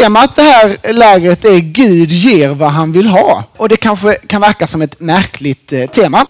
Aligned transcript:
temat 0.00 0.36
det 0.36 0.42
här 0.42 0.92
lägret 0.92 1.44
är 1.44 1.58
Gud 1.58 2.10
ger 2.10 2.50
vad 2.50 2.70
han 2.70 2.92
vill 2.92 3.06
ha. 3.06 3.44
Och 3.56 3.68
det 3.68 3.76
kanske 3.76 4.14
kan 4.14 4.40
verka 4.40 4.66
som 4.66 4.82
ett 4.82 5.00
märkligt 5.00 5.72
eh, 5.72 5.86
tema. 5.86 6.26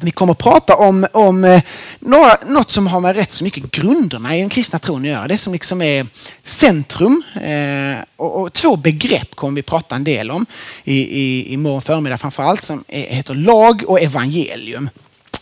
Vi 0.00 0.10
kommer 0.10 0.32
att 0.32 0.38
prata 0.38 0.76
om, 0.76 1.06
om 1.12 1.44
eh, 1.44 1.62
några, 2.00 2.36
något 2.46 2.70
som 2.70 2.86
har 2.86 3.00
med 3.00 3.16
rätt 3.16 3.32
så 3.32 3.44
mycket 3.44 3.70
grunderna 3.70 4.36
i 4.36 4.40
den 4.40 4.48
kristna 4.48 4.78
tron 4.78 5.02
att 5.02 5.08
göra. 5.08 5.28
Det 5.28 5.38
som 5.38 5.52
liksom 5.52 5.82
är 5.82 6.06
centrum. 6.44 7.22
Eh, 7.34 8.04
och, 8.16 8.42
och, 8.42 8.52
två 8.52 8.76
begrepp 8.76 9.34
kommer 9.34 9.56
vi 9.56 9.62
prata 9.62 9.96
en 9.96 10.04
del 10.04 10.30
om 10.30 10.46
i, 10.84 11.20
i, 11.20 11.52
i 11.52 11.56
morgon 11.56 11.82
förmiddag 11.82 12.18
Framförallt 12.18 12.62
som 12.62 12.84
är, 12.88 13.02
heter 13.02 13.34
lag 13.34 13.84
och 13.86 14.00
evangelium. 14.00 14.90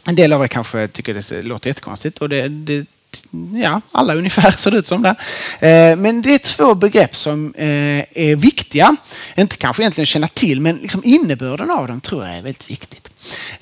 En 0.05 0.15
del 0.15 0.33
av 0.33 0.43
er 0.43 0.49
kanske 0.49 0.89
tycker 0.89 1.15
det 1.15 1.43
låter 1.43 1.71
jättekonstigt 1.71 2.19
och 2.19 2.29
det, 2.29 2.49
det 2.49 2.87
ja, 3.55 3.81
alla 3.93 4.15
ungefär 4.15 4.51
ser 4.51 4.71
det 4.71 4.77
ut 4.77 4.87
som 4.87 5.03
det. 5.03 5.15
Eh, 5.69 5.97
men 5.97 6.23
det 6.23 6.35
är 6.35 6.39
två 6.39 6.75
begrepp 6.75 7.17
som 7.17 7.55
eh, 7.55 7.67
är 8.15 8.37
viktiga. 8.37 8.97
Inte 9.37 9.57
kanske 9.57 9.83
egentligen 9.83 10.07
känna 10.07 10.29
till, 10.29 10.61
men 10.61 10.77
liksom 10.77 11.01
innebörden 11.05 11.71
av 11.71 11.89
dem 11.89 12.01
tror 12.01 12.27
jag 12.27 12.37
är 12.37 12.43
väldigt 12.43 12.71
viktigt. 12.71 13.11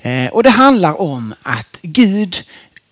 Eh, 0.01 0.27
och 0.27 0.43
det 0.43 0.49
handlar 0.49 1.01
om 1.01 1.33
att 1.41 1.79
Gud 1.81 2.43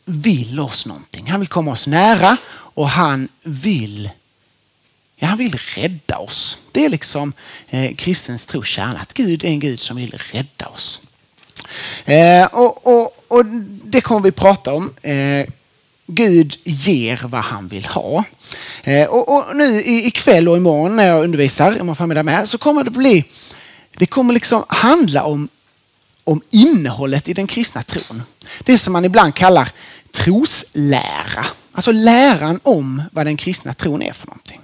vill 0.06 0.60
oss 0.60 0.86
någonting. 0.86 1.32
Han 1.32 1.40
vill 1.40 1.50
komma 1.50 1.72
oss 1.72 1.88
nära 1.88 2.38
och 2.50 2.90
han 2.90 3.28
vill 3.44 4.10
Ja, 5.20 5.28
han 5.28 5.38
vill 5.38 5.56
rädda 5.76 6.18
oss. 6.18 6.58
Det 6.72 6.86
är 6.86 6.90
liksom 6.90 7.34
eh, 7.70 7.96
kristens 7.96 8.46
tro 8.46 8.64
kärna, 8.64 9.00
att 9.00 9.14
Gud 9.14 9.44
är 9.44 9.48
en 9.48 9.60
Gud 9.60 9.80
som 9.80 9.98
vill 9.98 10.20
rädda 10.32 10.66
oss. 10.66 11.02
Eh, 12.06 12.46
och, 12.46 12.88
och, 12.88 13.26
och, 13.28 13.46
Det 13.84 14.02
kommer 14.02 14.22
vi 14.22 14.32
prata 14.32 14.74
om. 14.74 14.94
Eh, 15.02 15.46
Gud 16.08 16.58
ger 16.64 17.22
vad 17.24 17.42
han 17.42 17.68
vill 17.68 17.86
ha. 17.86 18.24
Eh, 18.84 19.08
och, 19.08 19.36
och, 19.36 19.56
nu 19.56 19.82
ikväll 19.86 20.50
och 20.50 20.58
imorgon 20.58 20.96
när 20.96 21.08
jag 21.08 21.24
undervisar, 21.24 21.72
imorgon 21.72 21.96
förmiddag 21.96 22.24
med, 22.24 22.50
så 22.50 22.58
kommer 22.58 22.84
det 22.84 22.92
bli, 22.92 23.26
det 23.98 24.06
kommer 24.06 24.34
liksom 24.34 24.64
handla 24.68 25.24
om, 25.24 25.50
om 26.24 26.42
innehållet 26.50 27.28
i 27.28 27.34
den 27.34 27.48
kristna 27.48 27.84
tron. 27.84 28.24
Det 28.60 28.78
som 28.78 28.94
man 28.94 29.06
ibland 29.06 29.36
kallar 29.36 29.70
troslära. 30.12 31.46
Alltså 31.72 31.92
läran 31.92 32.60
om 32.64 33.04
vad 33.12 33.26
den 33.26 33.38
kristna 33.38 33.74
tron 33.74 34.02
är 34.02 34.14
för 34.14 34.28
någonting. 34.28 34.62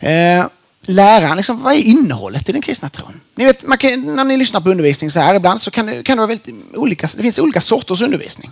Eh, 0.00 0.46
läran, 0.86 1.36
liksom, 1.36 1.62
vad 1.62 1.74
är 1.74 1.78
innehållet 1.78 2.48
i 2.48 2.52
den 2.52 2.62
kristna 2.62 2.88
tron? 2.88 3.20
Ni 3.34 3.44
vet, 3.44 3.80
kan, 3.80 4.14
när 4.14 4.24
ni 4.24 4.36
lyssnar 4.36 4.60
på 4.60 4.70
undervisning 4.70 5.10
så 5.10 5.20
här 5.20 5.34
ibland 5.34 5.62
så 5.62 5.70
kan 5.70 5.86
det, 5.86 6.02
kan 6.02 6.16
det 6.16 6.20
vara 6.20 6.26
väldigt 6.26 6.54
olika, 6.74 7.08
det 7.16 7.22
finns 7.22 7.38
olika 7.38 7.60
sorters 7.60 8.02
undervisning. 8.02 8.50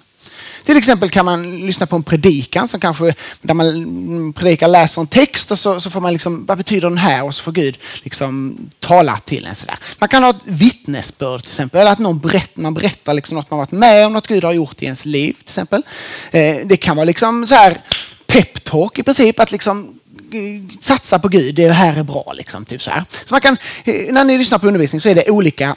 Till 0.64 0.76
exempel 0.76 1.10
kan 1.10 1.24
man 1.24 1.66
lyssna 1.66 1.86
på 1.86 1.96
en 1.96 2.02
predikan 2.02 2.68
som 2.68 2.80
kanske, 2.80 3.14
där 3.42 3.54
man 3.54 4.32
predikar 4.32 4.68
läser 4.68 5.00
en 5.00 5.06
text 5.06 5.50
och 5.50 5.58
så, 5.58 5.80
så 5.80 5.90
får 5.90 6.00
man 6.00 6.12
liksom, 6.12 6.46
vad 6.46 6.58
betyder 6.58 6.88
den 6.88 6.98
här? 6.98 7.24
Och 7.24 7.34
så 7.34 7.42
får 7.42 7.52
Gud 7.52 7.78
liksom 8.02 8.56
tala 8.80 9.18
till 9.18 9.44
en 9.44 9.54
sådär. 9.54 9.78
Man 9.98 10.08
kan 10.08 10.22
ha 10.22 10.30
ett 10.30 10.36
vittnesbörd 10.44 11.42
till 11.42 11.50
exempel, 11.50 11.80
eller 11.80 11.92
att 11.92 11.98
någon 11.98 12.18
berätt, 12.18 12.56
man 12.56 12.74
berättar 12.74 13.14
liksom 13.14 13.36
något 13.36 13.50
man 13.50 13.58
varit 13.58 13.72
med 13.72 14.06
om, 14.06 14.12
något 14.12 14.26
Gud 14.26 14.44
har 14.44 14.52
gjort 14.52 14.82
i 14.82 14.84
ens 14.84 15.06
liv 15.06 15.32
till 15.32 15.44
exempel. 15.44 15.82
Eh, 16.30 16.56
det 16.64 16.76
kan 16.76 16.96
vara 16.96 17.04
liksom 17.04 17.46
så 17.46 17.54
här 17.54 17.80
peptalk 18.26 18.98
i 18.98 19.02
princip, 19.02 19.40
att 19.40 19.52
liksom 19.52 20.00
eh, 20.32 20.78
satsa 20.80 21.18
på 21.18 21.28
Gud, 21.28 21.54
det 21.54 21.72
här 21.72 21.98
är 21.98 22.02
bra. 22.02 22.32
Liksom, 22.36 22.64
typ 22.64 22.82
så 22.82 22.90
här. 22.90 23.04
Så 23.24 23.34
man 23.34 23.40
kan, 23.40 23.56
eh, 23.84 24.12
när 24.12 24.24
ni 24.24 24.38
lyssnar 24.38 24.58
på 24.58 24.66
undervisning 24.66 25.00
så 25.00 25.08
är 25.08 25.14
det 25.14 25.30
olika 25.30 25.76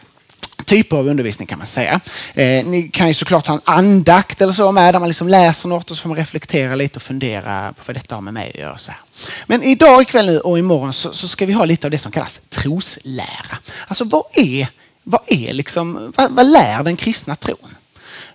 typer 0.63 0.97
av 0.97 1.07
undervisning 1.07 1.47
kan 1.47 1.57
man 1.57 1.67
säga. 1.67 1.99
Eh, 2.33 2.65
ni 2.65 2.89
kan 2.93 3.07
ju 3.07 3.13
såklart 3.13 3.47
ha 3.47 3.53
en 3.53 3.61
andakt 3.65 4.41
eller 4.41 4.53
så 4.53 4.71
med 4.71 4.93
där 4.93 4.99
man 4.99 5.09
liksom 5.09 5.27
läser 5.27 5.69
något 5.69 5.91
och 5.91 5.97
så 5.97 6.01
får 6.01 6.09
man 6.09 6.17
reflektera 6.17 6.75
lite 6.75 6.95
och 6.95 7.01
fundera 7.01 7.73
på 7.73 7.83
vad 7.85 7.95
detta 7.95 8.15
har 8.15 8.21
med 8.21 8.33
mig 8.33 8.51
att 8.53 8.59
göra. 8.59 8.77
Så 8.77 8.91
här. 8.91 8.99
Men 9.45 9.63
idag, 9.63 10.01
ikväll 10.01 10.25
nu 10.25 10.39
och 10.39 10.59
imorgon 10.59 10.93
så, 10.93 11.13
så 11.13 11.27
ska 11.27 11.45
vi 11.45 11.53
ha 11.53 11.65
lite 11.65 11.87
av 11.87 11.91
det 11.91 11.97
som 11.97 12.11
kallas 12.11 12.41
troslära. 12.49 13.57
Alltså 13.87 14.03
vad 14.03 14.23
är, 14.33 14.67
vad 15.03 15.21
är 15.27 15.53
liksom, 15.53 16.13
vad, 16.17 16.31
vad 16.31 16.51
lär 16.51 16.83
den 16.83 16.97
kristna 16.97 17.35
tron? 17.35 17.75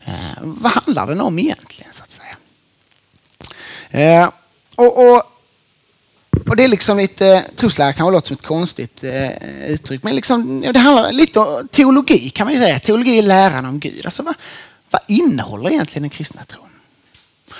Eh, 0.04 0.12
vad 0.40 0.72
handlar 0.72 1.06
den 1.06 1.20
om 1.20 1.38
egentligen 1.38 1.92
så 1.92 2.02
att 2.02 2.10
säga? 2.10 2.36
Eh, 3.90 4.30
och, 4.76 5.14
och 5.14 5.22
och 6.48 6.56
det 6.56 6.64
är 6.64 6.68
liksom 6.68 6.98
lite, 6.98 7.44
troslära 7.56 7.92
kan 7.92 8.12
låta 8.12 8.26
som 8.26 8.34
ett 8.34 8.42
konstigt 8.42 9.04
eh, 9.04 9.70
uttryck, 9.70 10.02
men 10.02 10.16
liksom, 10.16 10.60
det 10.60 10.78
handlar 10.78 11.12
lite 11.12 11.40
om 11.40 11.68
teologi 11.68 12.30
kan 12.30 12.46
man 12.46 12.54
ju 12.54 12.60
säga. 12.60 12.80
Teologi 12.80 13.18
är 13.18 13.22
läran 13.22 13.66
om 13.66 13.80
Gud. 13.80 14.00
Alltså 14.04 14.22
vad, 14.22 14.34
vad 14.90 15.00
innehåller 15.08 15.70
egentligen 15.70 16.02
den 16.02 16.10
kristna 16.10 16.44
tron? 16.44 16.68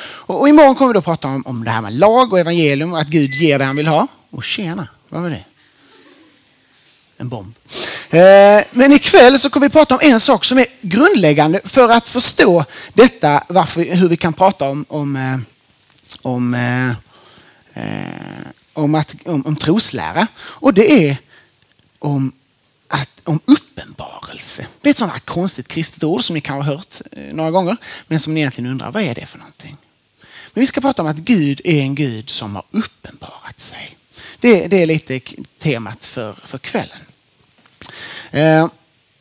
Och, 0.01 0.41
och 0.41 0.49
imorgon 0.49 0.75
kommer 0.75 0.93
vi 0.93 0.95
då 0.95 1.03
prata 1.03 1.29
om, 1.29 1.43
om 1.47 1.65
det 1.65 1.71
här 1.71 1.81
med 1.81 1.93
lag 1.93 2.33
och 2.33 2.41
evangelium 2.41 2.93
och 2.93 3.01
att 3.01 3.09
Gud 3.09 3.35
ger 3.35 3.59
det 3.59 3.65
han 3.65 3.77
vill 3.77 3.87
ha. 3.87 4.07
Och 4.31 4.45
tjena, 4.45 4.89
vad 5.09 5.23
var 5.23 5.31
det? 5.31 5.45
En 7.17 7.29
bomb. 7.29 7.55
Eh, 8.11 8.65
men 8.71 8.93
ikväll 8.93 9.39
så 9.39 9.51
kommer 9.51 9.67
vi 9.67 9.73
prata 9.73 9.95
om 9.95 10.01
en 10.03 10.21
sak 10.21 10.45
som 10.45 10.59
är 10.59 10.67
grundläggande 10.81 11.61
för 11.65 11.89
att 11.89 12.09
förstå 12.09 12.65
detta, 12.93 13.45
varför, 13.49 13.95
hur 13.95 14.09
vi 14.09 14.17
kan 14.17 14.33
prata 14.33 14.69
om, 14.69 14.85
om, 14.89 15.17
eh, 15.17 15.39
om 16.23 16.55
eh, 16.55 16.89
eh 17.75 18.49
om, 18.79 18.95
att, 18.95 19.15
om, 19.25 19.47
om 19.47 19.57
troslära. 19.57 20.27
Och 20.39 20.75
det 20.75 21.09
är 21.09 21.17
om, 21.99 22.33
att, 22.89 23.11
om 23.25 23.41
uppenbarelse. 23.45 24.67
Det 24.81 24.89
är 24.89 24.91
ett 24.91 24.99
sånt 24.99 25.13
här 25.13 25.21
konstigt 25.21 25.69
kristet 25.69 26.05
ord 26.05 26.23
som 26.23 26.35
ni 26.35 26.41
kan 26.41 26.57
ha 26.57 26.63
hört 26.63 27.01
eh, 27.13 27.35
några 27.35 27.51
gånger. 27.51 27.77
Men 28.07 28.21
som 28.21 28.35
ni 28.35 28.41
egentligen 28.41 28.71
undrar, 28.71 28.91
vad 28.91 29.03
är 29.03 29.15
det 29.15 29.27
för 29.27 29.39
någonting? 29.39 29.77
Men 30.55 30.61
vi 30.61 30.67
ska 30.67 30.81
prata 30.81 31.03
om 31.03 31.09
att 31.09 31.17
Gud 31.17 31.61
är 31.65 31.81
en 31.81 31.95
Gud 31.95 32.31
som 32.31 32.55
har 32.55 32.65
uppenbarat 32.71 33.61
sig. 33.61 33.97
Det, 34.41 34.67
det 34.67 34.83
är 34.83 34.87
lite 34.87 35.21
temat 35.59 36.07
för, 36.07 36.33
för 36.45 36.59
kvällen. 36.59 36.99
Eh, 38.31 38.69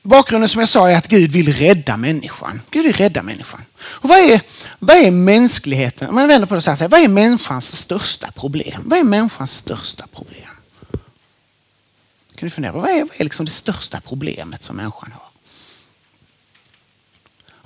bakgrunden 0.08 0.50
som 0.50 0.60
jag 0.60 0.70
sa 0.70 0.90
är 0.90 0.98
att 0.98 1.08
Gud 1.08 1.32
vill 1.32 1.54
rädda 1.54 1.98
människan. 1.98 2.62
Gud 2.70 2.86
vill 2.86 2.94
rädda 2.94 3.24
människan. 3.24 3.62
Och 3.80 4.10
vad 4.10 4.20
är, 4.20 4.42
vad 4.80 4.98
är 4.98 5.12
mänskligheten? 5.12 6.10
Om 6.10 6.16
man 6.16 6.28
vänder 6.28 6.48
på 6.48 6.56
det 6.56 6.62
så 6.62 6.72
här, 6.72 6.88
vad 6.88 7.00
är 7.00 7.08
människans 7.08 7.76
största 7.76 8.32
problem? 8.32 8.82
Vad 8.86 9.00
är 9.00 9.04
människans 9.04 9.56
största 9.56 10.08
problem? 10.08 10.50
Kan 12.36 12.48
du 12.48 12.50
fundera 12.50 12.74
på 12.74 12.80
vad 12.80 12.90
är, 12.90 13.00
vad 13.00 13.12
är 13.18 13.24
liksom 13.24 13.46
det 13.46 13.52
största 13.52 14.02
problemet 14.02 14.64
som 14.64 14.76
människan 14.76 15.12
har? 15.12 15.28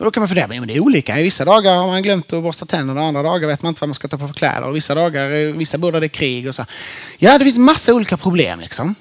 Och 0.02 0.06
då 0.06 0.12
kan 0.12 0.22
man 0.22 0.28
fundera, 0.28 0.48
men 0.48 0.68
det 0.68 0.76
är 0.76 0.80
olika. 0.80 1.20
I 1.20 1.24
vissa 1.24 1.46
dagar 1.46 1.76
har 1.76 1.88
man 1.88 2.04
glömt 2.04 2.34
att 2.34 2.44
borsta 2.44 2.66
tänderna 2.66 3.02
och 3.02 3.08
andra 3.08 3.24
dagar 3.24 3.48
vet 3.48 3.62
man 3.62 3.70
inte 3.70 3.82
vad 3.82 3.90
man 3.90 3.96
ska 3.96 4.08
ta 4.08 4.18
på 4.18 4.28
för 4.28 4.34
kläder. 4.34 4.64
Och 4.64 4.76
vissa 4.76 4.96
dagar, 4.96 5.32
eh, 5.32 5.54
vissa 5.54 5.78
bor 5.78 5.92
det 5.92 6.06
är 6.06 6.08
krig 6.08 6.48
och 6.48 6.56
så. 6.56 6.66
Ja, 7.18 7.38
det 7.38 7.46
finns 7.46 7.58
massa 7.58 7.94
olika 7.94 8.18
problem 8.18 8.60
liksom. 8.60 8.96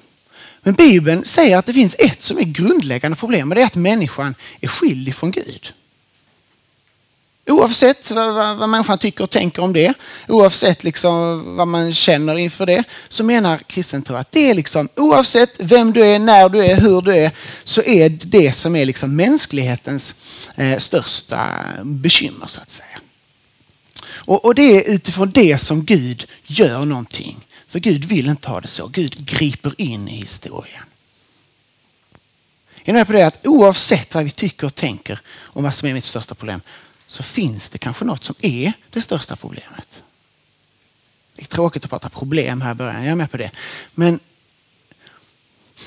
Men 0.63 0.73
Bibeln 0.73 1.25
säger 1.25 1.57
att 1.57 1.65
det 1.65 1.73
finns 1.73 1.95
ett 1.99 2.23
som 2.23 2.37
är 2.37 2.43
grundläggande 2.43 3.17
problem 3.17 3.49
och 3.49 3.55
det 3.55 3.61
är 3.61 3.65
att 3.65 3.75
människan 3.75 4.35
är 4.61 4.67
skild 4.67 5.07
ifrån 5.07 5.31
Gud. 5.31 5.73
Oavsett 7.49 8.11
vad, 8.11 8.33
vad, 8.33 8.57
vad 8.57 8.69
människan 8.69 8.97
tycker 8.97 9.23
och 9.23 9.29
tänker 9.29 9.61
om 9.61 9.73
det, 9.73 9.93
oavsett 10.27 10.83
liksom 10.83 11.43
vad 11.55 11.67
man 11.67 11.93
känner 11.93 12.37
inför 12.37 12.65
det, 12.65 12.83
så 13.09 13.23
menar 13.23 13.57
kristen 13.57 14.01
tro 14.01 14.15
att 14.15 14.31
det 14.31 14.49
är 14.49 14.53
liksom, 14.53 14.89
oavsett 14.95 15.49
vem 15.59 15.93
du 15.93 16.01
är, 16.05 16.19
när 16.19 16.49
du 16.49 16.65
är, 16.65 16.81
hur 16.81 17.01
du 17.01 17.15
är, 17.15 17.31
så 17.63 17.81
är 17.81 18.09
det 18.09 18.25
det 18.25 18.53
som 18.53 18.75
är 18.75 18.85
liksom 18.85 19.15
mänsklighetens 19.15 20.15
eh, 20.55 20.77
största 20.77 21.47
bekymmer 21.83 22.47
så 22.47 22.61
att 22.61 22.69
säga. 22.69 22.99
Och, 24.25 24.45
och 24.45 24.55
det 24.55 24.75
är 24.75 24.93
utifrån 24.95 25.31
det 25.31 25.61
som 25.61 25.85
Gud 25.85 26.25
gör 26.43 26.85
någonting. 26.85 27.47
För 27.71 27.79
Gud 27.79 28.05
vill 28.05 28.27
inte 28.27 28.49
ha 28.49 28.61
det 28.61 28.67
så. 28.67 28.87
Gud 28.87 29.25
griper 29.25 29.73
in 29.77 30.07
i 30.07 30.15
historien. 30.15 30.83
Är 32.83 32.93
ni 32.93 32.93
med 32.93 33.07
på 33.07 33.13
det 33.13 33.27
att 33.27 33.47
oavsett 33.47 34.15
vad 34.15 34.23
vi 34.23 34.31
tycker 34.31 34.67
och 34.67 34.75
tänker 34.75 35.21
om 35.37 35.63
vad 35.63 35.75
som 35.75 35.87
är 35.87 35.93
mitt 35.93 36.05
största 36.05 36.35
problem 36.35 36.61
så 37.07 37.23
finns 37.23 37.69
det 37.69 37.77
kanske 37.77 38.05
något 38.05 38.23
som 38.23 38.35
är 38.41 38.73
det 38.89 39.01
största 39.01 39.35
problemet. 39.35 39.87
Det 41.35 41.41
är 41.41 41.45
tråkigt 41.45 41.83
att 41.83 41.89
prata 41.89 42.09
problem 42.09 42.61
här 42.61 42.71
i 42.71 42.75
början, 42.75 43.03
jag 43.03 43.11
är 43.11 43.15
med 43.15 43.31
på 43.31 43.37
det. 43.37 43.51
Men 43.93 44.19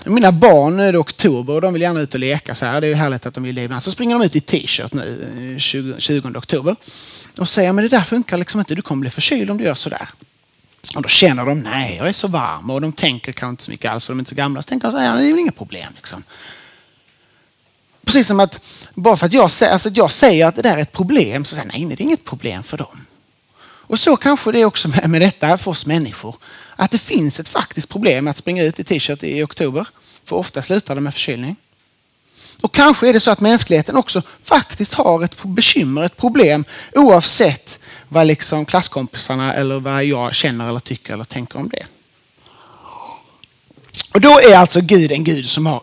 mina 0.07 0.33
barn, 0.33 0.77
nu 0.77 0.83
är 0.83 0.93
det 0.93 0.99
oktober 0.99 1.55
och 1.55 1.61
de 1.61 1.73
vill 1.73 1.83
gärna 1.83 2.01
ut 2.01 2.15
och 2.15 2.21
leka 2.21 2.55
så 2.55 2.67
här. 2.67 2.81
Det 2.81 2.87
är 2.87 2.89
ju 2.89 2.95
härligt 2.95 3.27
att 3.27 3.35
de 3.35 3.43
vill 3.43 3.55
det 3.55 3.63
ibland. 3.63 3.83
Så 3.83 3.91
springer 3.91 4.19
de 4.19 4.25
ut 4.25 4.37
i 4.37 4.41
t-shirt 4.41 4.93
nu 4.93 5.57
20, 5.61 5.95
20 5.99 6.39
oktober. 6.39 6.77
Och 7.39 7.49
säger, 7.49 7.73
men 7.73 7.85
det 7.85 7.89
där 7.89 8.05
funkar 8.05 8.39
liksom 8.39 8.61
inte. 8.61 8.75
Du 8.75 8.83
kommer 8.83 9.01
bli 9.01 9.11
förkyld 9.11 9.51
om 9.51 9.59
du 9.59 9.65
gör 9.65 9.75
så 9.75 9.89
där. 9.89 10.09
Och 10.95 11.03
då 11.03 11.09
känner 11.09 11.47
de, 11.47 11.59
nej 11.59 11.97
jag 11.97 12.09
är 12.09 12.13
så 12.13 12.29
varm. 12.29 12.71
Och 12.71 12.81
de 12.81 12.93
tänker 12.93 13.33
kanske 13.33 13.51
inte 13.51 13.65
så 13.65 13.71
mycket 13.71 13.91
alls 13.91 14.05
för 14.05 14.13
de 14.13 14.19
är 14.19 14.21
inte 14.21 14.29
så 14.29 14.35
gamla. 14.35 14.63
Så 14.63 14.67
tänker 14.67 14.89
de, 14.89 14.93
så 14.93 14.99
här, 14.99 15.17
det 15.17 15.27
är 15.27 15.31
väl 15.31 15.39
inga 15.39 15.53
problem. 15.53 15.93
Liksom. 15.97 16.25
Precis 18.05 18.27
som 18.27 18.41
att 18.41 18.89
bara 18.95 19.17
för 19.17 19.27
att 19.27 19.33
jag, 19.33 19.43
alltså 19.43 19.89
att 19.89 19.97
jag 19.97 20.11
säger 20.11 20.47
att 20.47 20.57
det 20.57 20.63
där 20.63 20.77
är 20.77 20.83
ett 20.83 20.93
problem 20.93 21.45
så 21.45 21.55
säger 21.55 21.69
nej, 21.69 21.85
nej 21.85 21.97
det 21.97 22.03
är 22.03 22.05
inget 22.05 22.25
problem 22.25 22.63
för 22.63 22.77
dem. 22.77 23.07
Och 23.87 23.99
så 23.99 24.17
kanske 24.17 24.53
det 24.53 24.61
är 24.61 24.65
också 24.65 24.89
med, 24.89 25.11
med 25.11 25.21
detta 25.21 25.59
för 25.59 25.71
oss 25.71 25.87
människor. 25.87 26.37
Att 26.77 26.91
det 26.91 26.99
finns 26.99 27.41
ett 27.41 27.49
faktiskt 27.49 27.89
problem 27.89 28.29
att 28.29 28.37
springa 28.37 28.63
ut 28.63 28.81
i 28.81 28.85
t-shirt 28.85 29.23
i 29.23 29.43
oktober. 29.43 29.87
För 30.25 30.37
ofta 30.37 30.63
slutar 30.63 30.95
det 30.95 31.01
med 31.01 31.15
förkylning. 31.15 31.57
Och 32.63 32.75
kanske 32.75 33.09
är 33.09 33.13
det 33.13 33.21
så 33.21 33.31
att 33.31 33.41
mänskligheten 33.41 33.97
också 33.97 34.23
faktiskt 34.43 34.95
har 34.95 35.25
ett 35.25 35.43
bekymmer, 35.43 36.03
ett 36.03 36.17
problem 36.17 36.65
oavsett 36.93 37.79
vad 38.15 38.27
liksom 38.27 38.65
klasskompisarna 38.65 39.55
eller 39.55 39.81
vad 39.81 40.05
jag 40.05 40.35
känner 40.35 40.69
eller 40.69 40.81
tycker 40.81 41.13
eller 41.13 41.25
tänker 41.25 41.59
om 41.59 41.69
det. 41.69 41.87
Och 44.15 44.21
då 44.21 44.41
är 44.41 44.57
alltså 44.57 44.81
Gud 44.81 45.13
en 45.13 45.25
Gud 45.25 45.49
som 45.49 45.67
har 45.67 45.83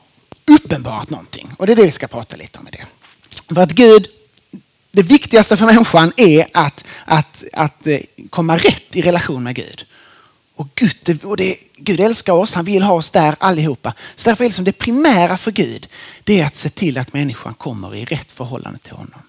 uppenbarat 0.51 1.09
någonting. 1.09 1.49
Och 1.57 1.67
det 1.67 1.73
är 1.73 1.75
det 1.75 1.85
vi 1.85 1.91
ska 1.91 2.07
prata 2.07 2.35
lite 2.37 2.59
om 2.59 2.67
i 2.67 2.71
det. 2.71 2.85
För 3.55 3.61
att 3.61 3.71
Gud, 3.71 4.07
det 4.91 5.03
viktigaste 5.03 5.57
för 5.57 5.65
människan 5.65 6.13
är 6.17 6.47
att, 6.53 6.83
att, 7.05 7.43
att 7.53 7.87
eh, 7.87 7.97
komma 8.29 8.57
rätt 8.57 8.95
i 8.95 9.01
relation 9.01 9.43
med 9.43 9.55
Gud. 9.55 9.85
Och 10.55 10.67
Gud, 10.75 11.23
och 11.23 11.37
det, 11.37 11.55
Gud 11.75 11.99
älskar 11.99 12.33
oss, 12.33 12.53
han 12.53 12.65
vill 12.65 12.83
ha 12.83 12.93
oss 12.93 13.11
där 13.11 13.35
allihopa. 13.39 13.93
Så 14.15 14.29
därför 14.29 14.43
är 14.43 14.49
det, 14.49 14.55
som 14.55 14.65
det 14.65 14.71
primära 14.71 15.37
för 15.37 15.51
Gud, 15.51 15.87
det 16.23 16.41
är 16.41 16.45
att 16.45 16.55
se 16.55 16.69
till 16.69 16.97
att 16.97 17.13
människan 17.13 17.53
kommer 17.53 17.95
i 17.95 18.05
rätt 18.05 18.31
förhållande 18.31 18.79
till 18.79 18.93
honom. 18.93 19.21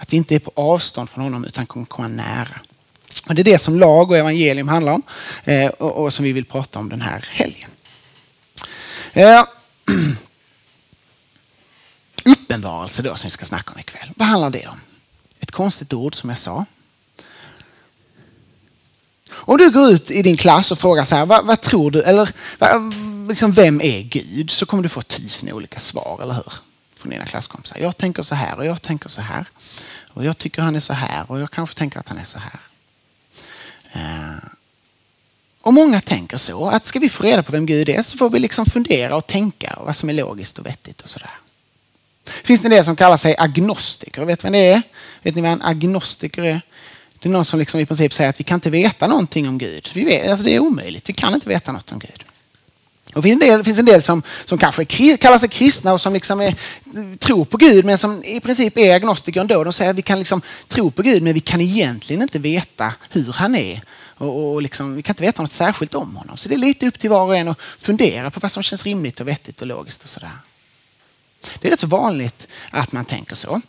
Att 0.00 0.12
vi 0.12 0.16
inte 0.16 0.34
är 0.34 0.38
på 0.38 0.52
avstånd 0.54 1.10
från 1.10 1.24
honom 1.24 1.44
utan 1.44 1.66
kommer 1.66 1.86
komma 1.86 2.08
nära. 2.08 2.60
Och 3.28 3.34
det 3.34 3.42
är 3.42 3.44
det 3.44 3.58
som 3.58 3.78
lag 3.78 4.10
och 4.10 4.16
evangelium 4.16 4.68
handlar 4.68 4.92
om 4.92 5.02
eh, 5.44 5.68
och, 5.68 6.12
som 6.12 6.24
vi 6.24 6.32
vill 6.32 6.44
prata 6.44 6.78
om 6.78 6.88
den 6.88 7.00
här 7.00 7.28
helgen. 7.30 7.70
Eh, 9.12 9.44
uppenbarelse 12.24 13.02
då 13.02 13.16
som 13.16 13.26
vi 13.26 13.30
ska 13.30 13.44
snacka 13.44 13.72
om 13.72 13.80
ikväll. 13.80 14.10
Vad 14.16 14.28
handlar 14.28 14.50
det 14.50 14.66
om? 14.66 14.80
Ett 15.40 15.50
konstigt 15.50 15.92
ord 15.92 16.14
som 16.14 16.28
jag 16.28 16.38
sa. 16.38 16.64
Om 19.32 19.58
du 19.58 19.70
går 19.70 19.90
ut 19.90 20.10
i 20.10 20.22
din 20.22 20.36
klass 20.36 20.70
och 20.70 20.78
frågar 20.78 21.04
så 21.04 21.16
här, 21.16 21.26
vad, 21.26 21.46
vad 21.46 21.60
tror 21.60 21.90
du, 21.90 22.02
eller 22.02 22.30
vad, 22.58 22.94
liksom, 23.28 23.52
vem 23.52 23.80
är 23.80 24.02
Gud? 24.02 24.50
Så 24.50 24.66
kommer 24.66 24.82
du 24.82 24.88
få 24.88 25.02
tusen 25.02 25.52
olika 25.52 25.80
svar, 25.80 26.18
eller 26.22 26.34
hur? 26.34 26.69
Från 27.00 27.10
dina 27.10 27.26
klasskompisar. 27.26 27.78
Jag 27.78 27.96
tänker 27.96 28.22
så 28.22 28.34
här 28.34 28.56
och 28.58 28.66
jag 28.66 28.82
tänker 28.82 29.08
så 29.08 29.20
här. 29.20 29.44
Och 30.08 30.24
jag 30.24 30.38
tycker 30.38 30.62
han 30.62 30.76
är 30.76 30.80
så 30.80 30.92
här 30.92 31.30
och 31.30 31.40
jag 31.40 31.50
kanske 31.50 31.78
tänker 31.78 32.00
att 32.00 32.08
han 32.08 32.18
är 32.18 32.24
så 32.24 32.38
här. 32.38 32.60
Eh, 33.92 34.44
och 35.62 35.74
många 35.74 36.00
tänker 36.00 36.36
så, 36.36 36.68
att 36.68 36.86
ska 36.86 36.98
vi 36.98 37.08
få 37.08 37.22
reda 37.22 37.42
på 37.42 37.52
vem 37.52 37.66
Gud 37.66 37.88
är 37.88 38.02
så 38.02 38.18
får 38.18 38.30
vi 38.30 38.38
liksom 38.38 38.66
fundera 38.66 39.16
och 39.16 39.26
tänka 39.26 39.78
vad 39.80 39.96
som 39.96 40.08
är 40.08 40.12
logiskt 40.12 40.58
och 40.58 40.66
vettigt 40.66 41.00
och 41.00 41.10
sådär. 41.10 41.30
Finns 42.24 42.60
det 42.60 42.66
en 42.66 42.70
del 42.70 42.84
som 42.84 42.96
kallar 42.96 43.16
sig 43.16 43.36
agnostiker. 43.38 44.24
Vet 44.24 44.42
ni 44.42 44.46
vem 44.46 44.52
det 44.52 44.72
är? 44.72 44.82
Vet 45.22 45.34
ni 45.34 45.42
vad 45.42 45.50
en 45.50 45.62
agnostiker 45.62 46.42
är? 46.42 46.60
Det 47.18 47.28
är 47.28 47.32
någon 47.32 47.44
som 47.44 47.58
liksom 47.58 47.80
i 47.80 47.86
princip 47.86 48.12
säger 48.12 48.30
att 48.30 48.40
vi 48.40 48.44
kan 48.44 48.54
inte 48.56 48.70
veta 48.70 49.06
någonting 49.06 49.48
om 49.48 49.58
Gud. 49.58 49.90
Vi 49.94 50.04
vet, 50.04 50.30
alltså 50.30 50.44
det 50.44 50.54
är 50.54 50.58
omöjligt. 50.60 51.08
Vi 51.08 51.12
kan 51.12 51.34
inte 51.34 51.48
veta 51.48 51.72
något 51.72 51.92
om 51.92 51.98
Gud. 51.98 52.24
Det 53.14 53.22
finns 53.22 53.42
en 53.42 53.48
del, 53.48 53.64
finns 53.64 53.78
en 53.78 53.84
del 53.84 54.02
som, 54.02 54.22
som 54.44 54.58
kanske 54.58 54.84
kallar 55.16 55.38
sig 55.38 55.48
kristna 55.48 55.92
och 55.92 56.00
som 56.00 56.14
liksom 56.14 56.40
är, 56.40 56.54
tror 57.18 57.44
på 57.44 57.56
Gud 57.56 57.84
men 57.84 57.98
som 57.98 58.24
i 58.24 58.40
princip 58.40 58.78
är 58.78 58.94
agnostiker 58.94 59.40
ändå. 59.40 59.64
De 59.64 59.72
säger 59.72 59.90
att 59.90 59.96
vi 59.96 60.02
kan 60.02 60.18
liksom 60.18 60.42
tro 60.68 60.90
på 60.90 61.02
Gud 61.02 61.22
men 61.22 61.34
vi 61.34 61.40
kan 61.40 61.60
egentligen 61.60 62.22
inte 62.22 62.38
veta 62.38 62.92
hur 63.10 63.32
han 63.32 63.54
är. 63.54 63.80
Och, 64.20 64.52
och 64.52 64.62
liksom, 64.62 64.96
vi 64.96 65.02
kan 65.02 65.12
inte 65.12 65.22
veta 65.22 65.42
något 65.42 65.52
särskilt 65.52 65.94
om 65.94 66.16
honom. 66.16 66.36
Så 66.36 66.48
det 66.48 66.54
är 66.54 66.58
lite 66.58 66.86
upp 66.86 66.98
till 66.98 67.10
var 67.10 67.24
och 67.24 67.36
en 67.36 67.48
att 67.48 67.60
fundera 67.78 68.30
på 68.30 68.40
vad 68.40 68.52
som 68.52 68.62
känns 68.62 68.84
rimligt 68.84 69.20
och 69.20 69.28
vettigt 69.28 69.60
och 69.60 69.66
logiskt 69.66 70.02
och 70.02 70.08
sådär. 70.08 70.38
Det 71.60 71.68
är 71.68 71.72
rätt 71.72 71.80
så 71.80 71.86
vanligt 71.86 72.48
att 72.70 72.92
man 72.92 73.04
tänker 73.04 73.36
så. 73.36 73.60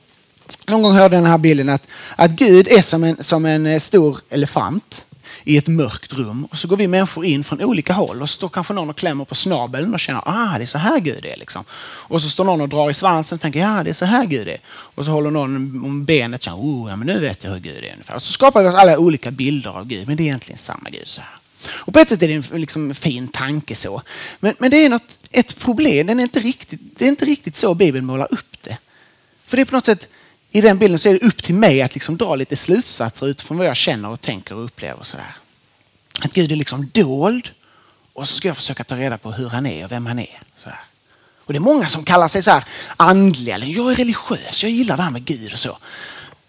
Någon 0.68 0.82
gång 0.82 0.94
hörde 0.94 1.16
jag 1.16 1.24
den 1.24 1.32
här 1.32 1.38
bilden 1.38 1.70
att, 1.70 1.88
att 2.16 2.32
Gud 2.32 2.68
är 2.68 2.82
som 2.82 3.04
en, 3.04 3.24
som 3.24 3.46
en 3.46 3.66
eh, 3.66 3.80
stor 3.80 4.20
elefant 4.30 5.06
i 5.44 5.58
ett 5.58 5.68
mörkt 5.68 6.14
rum 6.14 6.46
och 6.46 6.58
så 6.58 6.68
går 6.68 6.78
vi 6.78 6.88
människor 6.88 7.26
in 7.26 7.44
från 7.44 7.62
olika 7.62 7.94
håll 7.94 8.22
och 8.22 8.30
så 8.30 8.34
står 8.34 8.50
kanske 8.50 8.74
någon 8.74 8.90
och 8.90 8.98
klämmer 8.98 9.26
på 9.26 9.36
snabeln 9.36 9.94
och 9.94 10.00
känner 10.00 10.22
ah 10.26 10.58
det 10.58 10.64
är 10.64 10.66
så 10.66 10.78
här 10.78 11.00
Gud 11.00 11.26
är. 11.26 11.38
Liksom. 11.38 11.64
Och 11.82 12.22
så 12.22 12.30
står 12.30 12.44
någon 12.44 12.62
och 12.62 12.70
drar 12.70 12.90
i 12.90 12.94
svansen 12.94 13.36
och 13.36 13.42
tänker 13.42 13.60
ja 13.60 13.84
det 13.84 13.90
är 13.90 13.94
så 13.94 14.06
här 14.06 14.26
Gud 14.26 14.48
är. 14.48 14.60
Och 14.68 15.06
så 15.06 15.12
håller 15.12 15.32
någon 15.32 15.86
om 15.86 16.06
benet 16.06 16.40
och 16.40 16.46
känner 16.46 16.58
oh, 16.58 16.90
ja, 16.90 16.96
men 16.96 17.08
nu 17.08 17.20
vet 17.20 17.44
jag 17.44 17.52
hur 17.52 17.60
Gud 17.60 17.84
är 17.84 17.92
ungefär. 17.94 18.16
Och 18.16 18.22
så 18.22 18.34
skapar 18.34 18.64
vi 18.64 18.70
oss 18.70 18.76
alla 18.76 18.98
olika 18.98 19.32
bilder 19.32 19.70
av 19.70 19.88
Gud 19.88 20.08
men 20.08 20.18
det 20.18 20.24
är 20.24 20.26
egentligen 20.26 20.58
samma 20.58 20.90
Gud. 20.90 21.08
så 21.08 21.22
här. 21.22 21.42
Och 21.70 21.94
på 21.94 22.00
ett 22.00 22.10
sätt 22.10 22.24
är 22.24 22.28
det 22.28 22.34
en 22.34 22.62
liksom, 22.62 22.94
fin 22.94 23.28
tanke 23.28 23.76
så. 23.76 24.02
Men, 24.40 24.56
men 24.60 24.72
det 24.72 24.86
är 24.86 24.90
något, 24.90 25.18
ett 25.32 25.60
problem, 25.60 26.08
Den 26.08 26.20
är 26.20 26.24
inte 26.24 26.40
riktigt, 26.40 26.80
det 26.98 27.06
är 27.06 27.10
inte 27.10 27.26
riktigt 27.26 27.58
så 27.58 27.74
Bibeln 27.74 28.06
målar 28.06 28.28
upp 28.32 28.58
det. 28.62 28.78
För 29.46 29.58
det 29.58 29.64
är 29.64 29.66
på 29.66 29.76
något 29.76 29.86
sätt 29.86 30.08
i 30.52 30.62
den 30.62 30.78
bilden 30.78 31.00
så 31.00 31.10
är 31.10 31.14
det 31.14 31.26
upp 31.26 31.44
till 31.44 31.56
mig 31.56 31.82
att 31.82 31.94
liksom 31.94 32.18
dra 32.18 32.36
lite 32.36 32.56
slutsatser 32.56 33.28
utifrån 33.28 33.58
vad 33.58 33.68
jag 33.68 33.76
känner 33.76 34.10
och 34.10 34.22
tänker 34.22 34.56
och 34.56 34.66
upplever. 34.66 35.04
sådär. 35.04 35.36
Att 36.22 36.34
Gud 36.34 36.52
är 36.52 36.56
liksom 36.56 36.90
dold 36.94 37.50
och 38.14 38.28
så 38.28 38.36
ska 38.36 38.48
jag 38.48 38.58
försöka 38.58 38.84
ta 38.84 38.96
reda 38.96 39.18
på 39.18 39.32
hur 39.32 39.50
han 39.50 39.66
är 39.66 39.86
och 39.86 39.92
vem 39.92 40.06
han 40.06 40.20
är. 40.20 40.40
Sådär. 40.56 40.80
Och 41.46 41.54
det 41.54 41.58
är 41.58 41.62
många 41.62 41.88
som 41.88 42.06
kallar 42.06 42.28
sig 42.28 42.42
så 42.42 42.52
här 42.52 42.66
andliga. 42.98 43.58
Jag 43.58 43.92
är 43.92 43.96
religiös, 43.96 44.64
jag 44.64 44.72
gillar 44.72 44.98
det 44.98 45.04
här 45.04 45.10
med 45.10 45.26
Gud 45.26 45.54
och 45.54 45.60
så. 45.60 45.78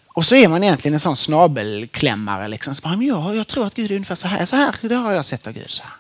Och 0.07 0.27
så 0.27 0.35
är 0.35 0.49
man 0.49 0.65
egentligen 0.65 0.95
en 0.95 1.01
sån 1.01 1.17
snabelklämmare. 1.17 2.49
Liksom. 2.49 2.75
Så 2.75 2.83
bara, 2.83 2.97
men 2.97 3.07
jag, 3.07 3.37
jag 3.37 3.47
tror 3.47 3.67
att 3.67 3.75
Gud 3.75 3.91
är 3.91 3.95
ungefär 3.95 4.15
så 4.15 4.29
här. 4.29 4.47
Så 4.47 4.57
här 4.57 4.75
det 4.81 4.95
har 4.95 5.13
jag 5.13 5.25
sett 5.25 5.47
av 5.47 5.53
Gud. 5.53 5.71
Så 5.71 5.83
här. 5.83 5.93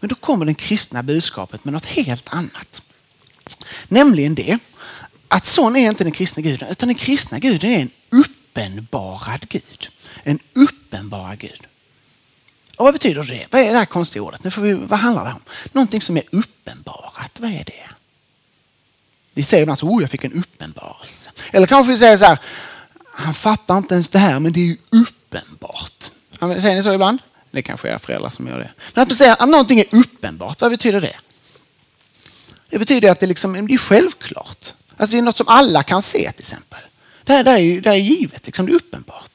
Men 0.00 0.08
då 0.08 0.14
kommer 0.14 0.46
det 0.46 0.54
kristna 0.54 1.02
budskapet 1.02 1.64
med 1.64 1.72
något 1.72 1.84
helt 1.84 2.32
annat. 2.32 2.82
Nämligen 3.88 4.34
det 4.34 4.58
att 5.28 5.46
sån 5.46 5.76
är 5.76 5.88
inte 5.90 6.04
den 6.04 6.12
kristna 6.12 6.42
guden, 6.42 6.68
utan 6.68 6.88
den 6.88 6.96
kristna 6.96 7.38
guden 7.38 7.70
är 7.70 7.80
en 7.80 7.90
uppenbarad 8.10 9.48
Gud. 9.48 9.88
En 10.22 10.38
uppenbarad 10.52 11.38
Gud. 11.38 11.66
Och 12.76 12.84
vad 12.84 12.94
betyder 12.94 13.24
det? 13.24 13.46
Vad 13.50 13.60
är 13.60 13.72
det 13.72 13.78
här 13.78 13.86
konstiga 13.86 14.22
ordet? 14.22 14.44
Nu 14.44 14.50
får 14.50 14.62
vi, 14.62 14.72
vad 14.72 14.98
handlar 14.98 15.24
det 15.24 15.30
om? 15.30 15.40
Någonting 15.72 16.00
som 16.00 16.16
är 16.16 16.22
uppenbarat, 16.30 17.30
vad 17.38 17.50
är 17.50 17.64
det? 17.64 17.86
Vi 19.34 19.42
säger 19.42 19.62
ibland 19.62 19.78
så, 19.78 19.86
oh 19.86 20.00
jag 20.00 20.10
fick 20.10 20.24
en 20.24 20.32
uppenbarelse. 20.32 21.30
Eller 21.52 21.66
kanske 21.66 21.92
vi 21.92 21.98
säger 21.98 22.16
så 22.16 22.24
här, 22.24 22.38
han 23.12 23.34
fattar 23.34 23.78
inte 23.78 23.94
ens 23.94 24.08
det 24.08 24.18
här 24.18 24.40
men 24.40 24.52
det 24.52 24.60
är 24.60 24.64
ju 24.64 24.76
uppenbart. 24.90 26.10
Säger 26.38 26.74
ni 26.74 26.82
så 26.82 26.92
ibland? 26.92 27.18
Det 27.50 27.62
kanske 27.62 27.90
är 27.90 27.98
föräldrar 27.98 28.30
som 28.30 28.46
gör 28.46 28.58
det. 28.58 28.70
Men 28.94 29.02
att 29.02 29.16
säga 29.16 29.34
att 29.34 29.48
någonting 29.48 29.80
är 29.80 29.86
uppenbart, 29.90 30.60
vad 30.60 30.70
betyder 30.70 31.00
det? 31.00 31.16
Det 32.70 32.78
betyder 32.78 33.10
att 33.10 33.20
det, 33.20 33.26
liksom, 33.26 33.66
det 33.66 33.74
är 33.74 33.78
självklart. 33.78 34.74
Alltså 34.98 35.16
det 35.16 35.20
är 35.20 35.22
något 35.22 35.36
som 35.36 35.48
alla 35.48 35.82
kan 35.82 36.02
se 36.02 36.32
till 36.32 36.40
exempel. 36.40 36.80
Det 37.24 37.32
här, 37.32 37.44
det 37.44 37.50
här, 37.50 37.58
är, 37.58 37.80
det 37.80 37.88
här 37.88 37.96
är 37.96 38.00
givet, 38.00 38.46
liksom, 38.46 38.66
det 38.66 38.72
är 38.72 38.76
uppenbart. 38.76 39.30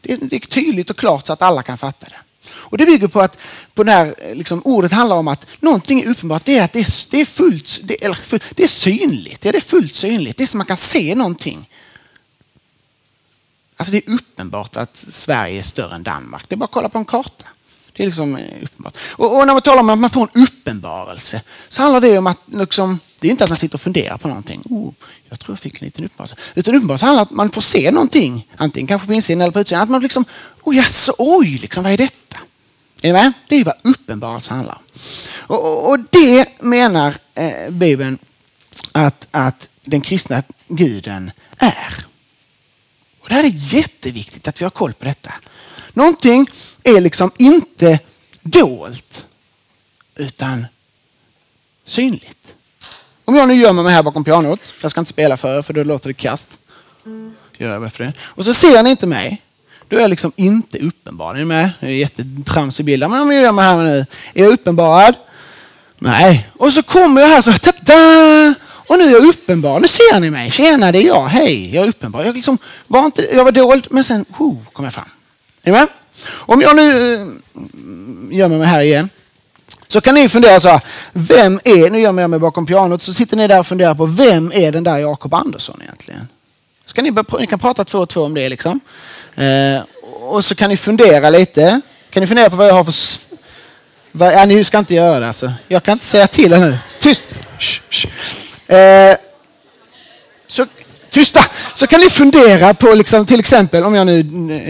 Det 0.00 0.12
är, 0.12 0.18
det 0.20 0.36
är, 0.36 0.40
tydligt 0.40 0.90
och 0.90 0.96
klart 0.96 1.26
så 1.26 1.32
att 1.32 1.42
alla 1.42 1.62
kan 1.62 1.78
fatta 1.78 2.06
det. 2.06 2.16
Och 2.50 2.78
Det 2.78 2.86
bygger 2.86 3.08
på 3.08 3.20
att 3.20 3.38
på 3.74 3.84
det 3.84 3.92
här, 3.92 4.14
liksom, 4.34 4.62
ordet 4.64 4.92
handlar 4.92 5.16
om 5.16 5.28
att 5.28 5.46
någonting 5.60 6.00
är 6.00 6.08
uppenbart. 6.08 6.44
Det 6.44 6.58
är 6.58 6.64
att 6.64 6.72
det 6.72 6.80
är, 6.80 7.10
det 7.10 7.20
är, 7.20 7.24
fullt, 7.24 7.80
det 7.82 8.04
är, 8.04 8.18
det 8.54 8.64
är 8.64 8.68
synligt. 8.68 9.40
Det 9.40 9.48
är 9.48 9.60
fullt 9.60 9.94
synligt. 9.94 10.36
Det 10.36 10.42
är 10.42 10.46
som 10.46 10.58
man 10.58 10.66
kan 10.66 10.76
se 10.76 11.14
någonting. 11.14 11.68
Alltså 13.76 13.92
det 13.92 14.06
är 14.06 14.14
uppenbart 14.14 14.76
att 14.76 15.04
Sverige 15.08 15.58
är 15.58 15.62
större 15.62 15.94
än 15.94 16.02
Danmark. 16.02 16.48
Det 16.48 16.54
är 16.54 16.56
bara 16.56 16.64
att 16.64 16.70
kolla 16.70 16.88
på 16.88 16.98
en 16.98 17.04
karta. 17.04 17.48
Det 17.92 18.02
är 18.02 18.06
liksom 18.06 18.36
eh, 18.36 18.62
uppenbart. 18.62 18.96
Och, 19.10 19.38
och, 19.38 19.46
när 19.46 19.52
man 19.52 19.62
talar 19.62 19.80
om 19.80 19.90
att 19.90 19.98
man 19.98 20.10
får 20.10 20.28
en 20.34 20.42
uppenbarelse 20.42 21.42
så 21.68 21.82
handlar 21.82 22.00
det 22.00 22.18
om 22.18 22.26
att 22.26 22.38
liksom, 22.46 23.00
det 23.22 23.28
är 23.28 23.30
inte 23.30 23.44
att 23.44 23.50
man 23.50 23.56
sitter 23.56 23.74
och 23.74 23.80
funderar 23.80 24.18
på 24.18 24.28
någonting. 24.28 24.62
Oh, 24.64 24.92
jag 25.28 25.40
tror 25.40 25.52
jag 25.52 25.58
fick 25.58 25.82
en 25.82 25.86
liten 25.86 26.04
uppenbarelse. 26.04 26.36
Utan 26.54 26.74
uppenbarelse 26.74 27.06
handlar 27.06 27.22
om 27.22 27.26
att 27.26 27.30
man 27.30 27.50
får 27.50 27.60
se 27.60 27.90
någonting. 27.90 28.48
Antingen 28.56 28.86
kanske 28.86 29.06
på 29.06 29.14
insidan 29.14 29.40
eller 29.40 29.52
på 29.52 29.60
utsidan. 29.60 29.82
Att 29.82 29.90
man 29.90 30.02
liksom, 30.02 30.24
oh, 30.62 30.76
jaså, 30.76 31.14
oj, 31.18 31.58
liksom, 31.58 31.84
vad 31.84 31.92
är 31.92 31.96
detta? 31.96 32.38
Är 33.02 33.08
ni 33.08 33.12
med? 33.12 33.32
Det 33.48 33.56
är 33.56 33.64
vad 33.64 33.74
uppenbarelse 33.82 34.54
handlar 34.54 34.74
om. 34.74 34.82
Och, 35.36 35.64
och, 35.64 35.90
och 35.90 35.98
det 36.10 36.62
menar 36.62 37.16
eh, 37.34 37.70
Bibeln 37.70 38.18
att, 38.92 39.28
att 39.30 39.68
den 39.82 40.00
kristna 40.00 40.42
guden 40.68 41.30
är. 41.58 42.04
Och 43.20 43.28
Det 43.28 43.34
här 43.34 43.44
är 43.44 43.74
jätteviktigt 43.74 44.48
att 44.48 44.60
vi 44.60 44.64
har 44.64 44.70
koll 44.70 44.92
på 44.92 45.04
detta. 45.04 45.32
Någonting 45.92 46.46
är 46.82 47.00
liksom 47.00 47.30
inte 47.38 47.98
dolt 48.42 49.26
utan 50.14 50.66
synligt. 51.84 52.54
Om 53.24 53.34
jag 53.34 53.48
nu 53.48 53.54
gömmer 53.54 53.82
mig 53.82 53.92
här 53.92 54.02
bakom 54.02 54.24
pianot, 54.24 54.60
jag 54.82 54.90
ska 54.90 55.00
inte 55.00 55.10
spela 55.10 55.36
för 55.36 55.58
er 55.58 55.62
för 55.62 55.72
då 55.72 55.84
låter 55.84 56.08
det 56.08 56.14
kast. 56.14 56.48
Gör 57.56 57.82
jag 57.82 57.92
för 57.92 58.04
det. 58.04 58.12
Och 58.20 58.44
så 58.44 58.54
ser 58.54 58.82
ni 58.82 58.90
inte 58.90 59.06
mig. 59.06 59.42
Då 59.88 59.96
är 59.96 60.00
jag 60.00 60.10
liksom 60.10 60.32
inte 60.36 60.78
uppenbar. 60.78 61.34
Är 61.34 61.38
ni 61.38 61.44
med? 61.44 61.70
Det 61.80 61.86
är 61.86 61.90
jättetramsig 61.90 62.86
bild. 62.86 63.10
Men 63.10 63.20
om 63.20 63.32
jag 63.32 63.42
gömmer 63.42 63.74
mig 63.76 63.84
här 63.84 63.84
nu. 63.84 64.06
Är 64.34 64.44
jag 64.44 64.52
uppenbarad? 64.52 65.14
Nej. 65.98 66.48
Och 66.56 66.72
så 66.72 66.82
kommer 66.82 67.20
jag 67.20 67.28
här 67.28 67.42
så, 67.42 67.52
ta-da! 67.52 68.54
Och 68.64 68.98
nu 68.98 69.04
är 69.04 69.10
jag 69.10 69.24
uppenbar. 69.24 69.80
Nu 69.80 69.88
ser 69.88 70.20
ni 70.20 70.30
mig. 70.30 70.50
Tjena, 70.50 70.92
det 70.92 70.98
är 70.98 71.06
jag. 71.06 71.26
Hej, 71.26 71.74
jag 71.74 71.84
är 71.84 71.88
uppenbar. 71.88 72.24
Jag, 72.24 72.34
liksom 72.34 72.58
var, 72.86 73.04
inte, 73.04 73.28
jag 73.32 73.44
var 73.44 73.52
dold, 73.52 73.86
men 73.90 74.04
sen 74.04 74.24
oh, 74.38 74.56
kom 74.72 74.84
jag 74.84 74.94
fram. 74.94 75.08
Är 75.62 75.72
ni 75.72 75.78
med? 75.78 75.88
Om 76.28 76.60
jag 76.60 76.76
nu 76.76 77.14
eh, 77.14 77.26
gömmer 78.38 78.58
mig 78.58 78.66
här 78.66 78.80
igen 78.80 79.08
så 79.92 80.00
kan 80.00 80.14
ni 80.14 80.28
fundera 80.28 80.60
så 80.60 80.68
här, 80.68 80.80
vem 81.12 81.60
är, 81.64 81.90
nu 81.90 82.00
gömmer 82.00 82.22
jag 82.22 82.30
mig 82.30 82.38
bakom 82.38 82.66
pianot, 82.66 83.02
så 83.02 83.12
sitter 83.12 83.36
ni 83.36 83.48
där 83.48 83.58
och 83.58 83.66
funderar 83.66 83.94
på 83.94 84.06
vem 84.06 84.52
är 84.54 84.72
den 84.72 84.84
där 84.84 84.98
Jakob 84.98 85.34
Andersson 85.34 85.80
egentligen? 85.82 86.28
Ska 86.84 87.02
ni, 87.02 87.12
ni 87.40 87.46
kan 87.46 87.58
prata 87.58 87.84
två 87.84 87.98
och 87.98 88.08
två 88.08 88.22
om 88.22 88.34
det 88.34 88.48
liksom. 88.48 88.80
Eh, 89.34 89.82
och 90.20 90.44
så 90.44 90.54
kan 90.54 90.70
ni 90.70 90.76
fundera 90.76 91.30
lite. 91.30 91.80
Kan 92.10 92.20
ni 92.20 92.26
fundera 92.26 92.50
på 92.50 92.56
vad 92.56 92.68
jag 92.68 92.74
har 92.74 92.84
för... 92.84 92.94
Vad, 94.12 94.32
ja, 94.32 94.44
ni 94.44 94.64
ska 94.64 94.78
inte 94.78 94.94
göra 94.94 95.20
det 95.20 95.28
alltså. 95.28 95.52
Jag 95.68 95.82
kan 95.82 95.92
inte 95.92 96.06
säga 96.06 96.26
till 96.26 96.52
er 96.52 96.58
nu. 96.58 96.78
Tyst! 97.00 97.24
Shh, 97.58 97.80
shh. 97.90 98.74
Eh, 98.74 99.16
så 100.48 100.66
tysta! 101.10 101.44
Så 101.74 101.86
kan 101.86 102.00
ni 102.00 102.10
fundera 102.10 102.74
på 102.74 102.94
liksom, 102.94 103.26
till 103.26 103.40
exempel, 103.40 103.84
om 103.84 103.94
jag 103.94 104.06
nu 104.06 104.20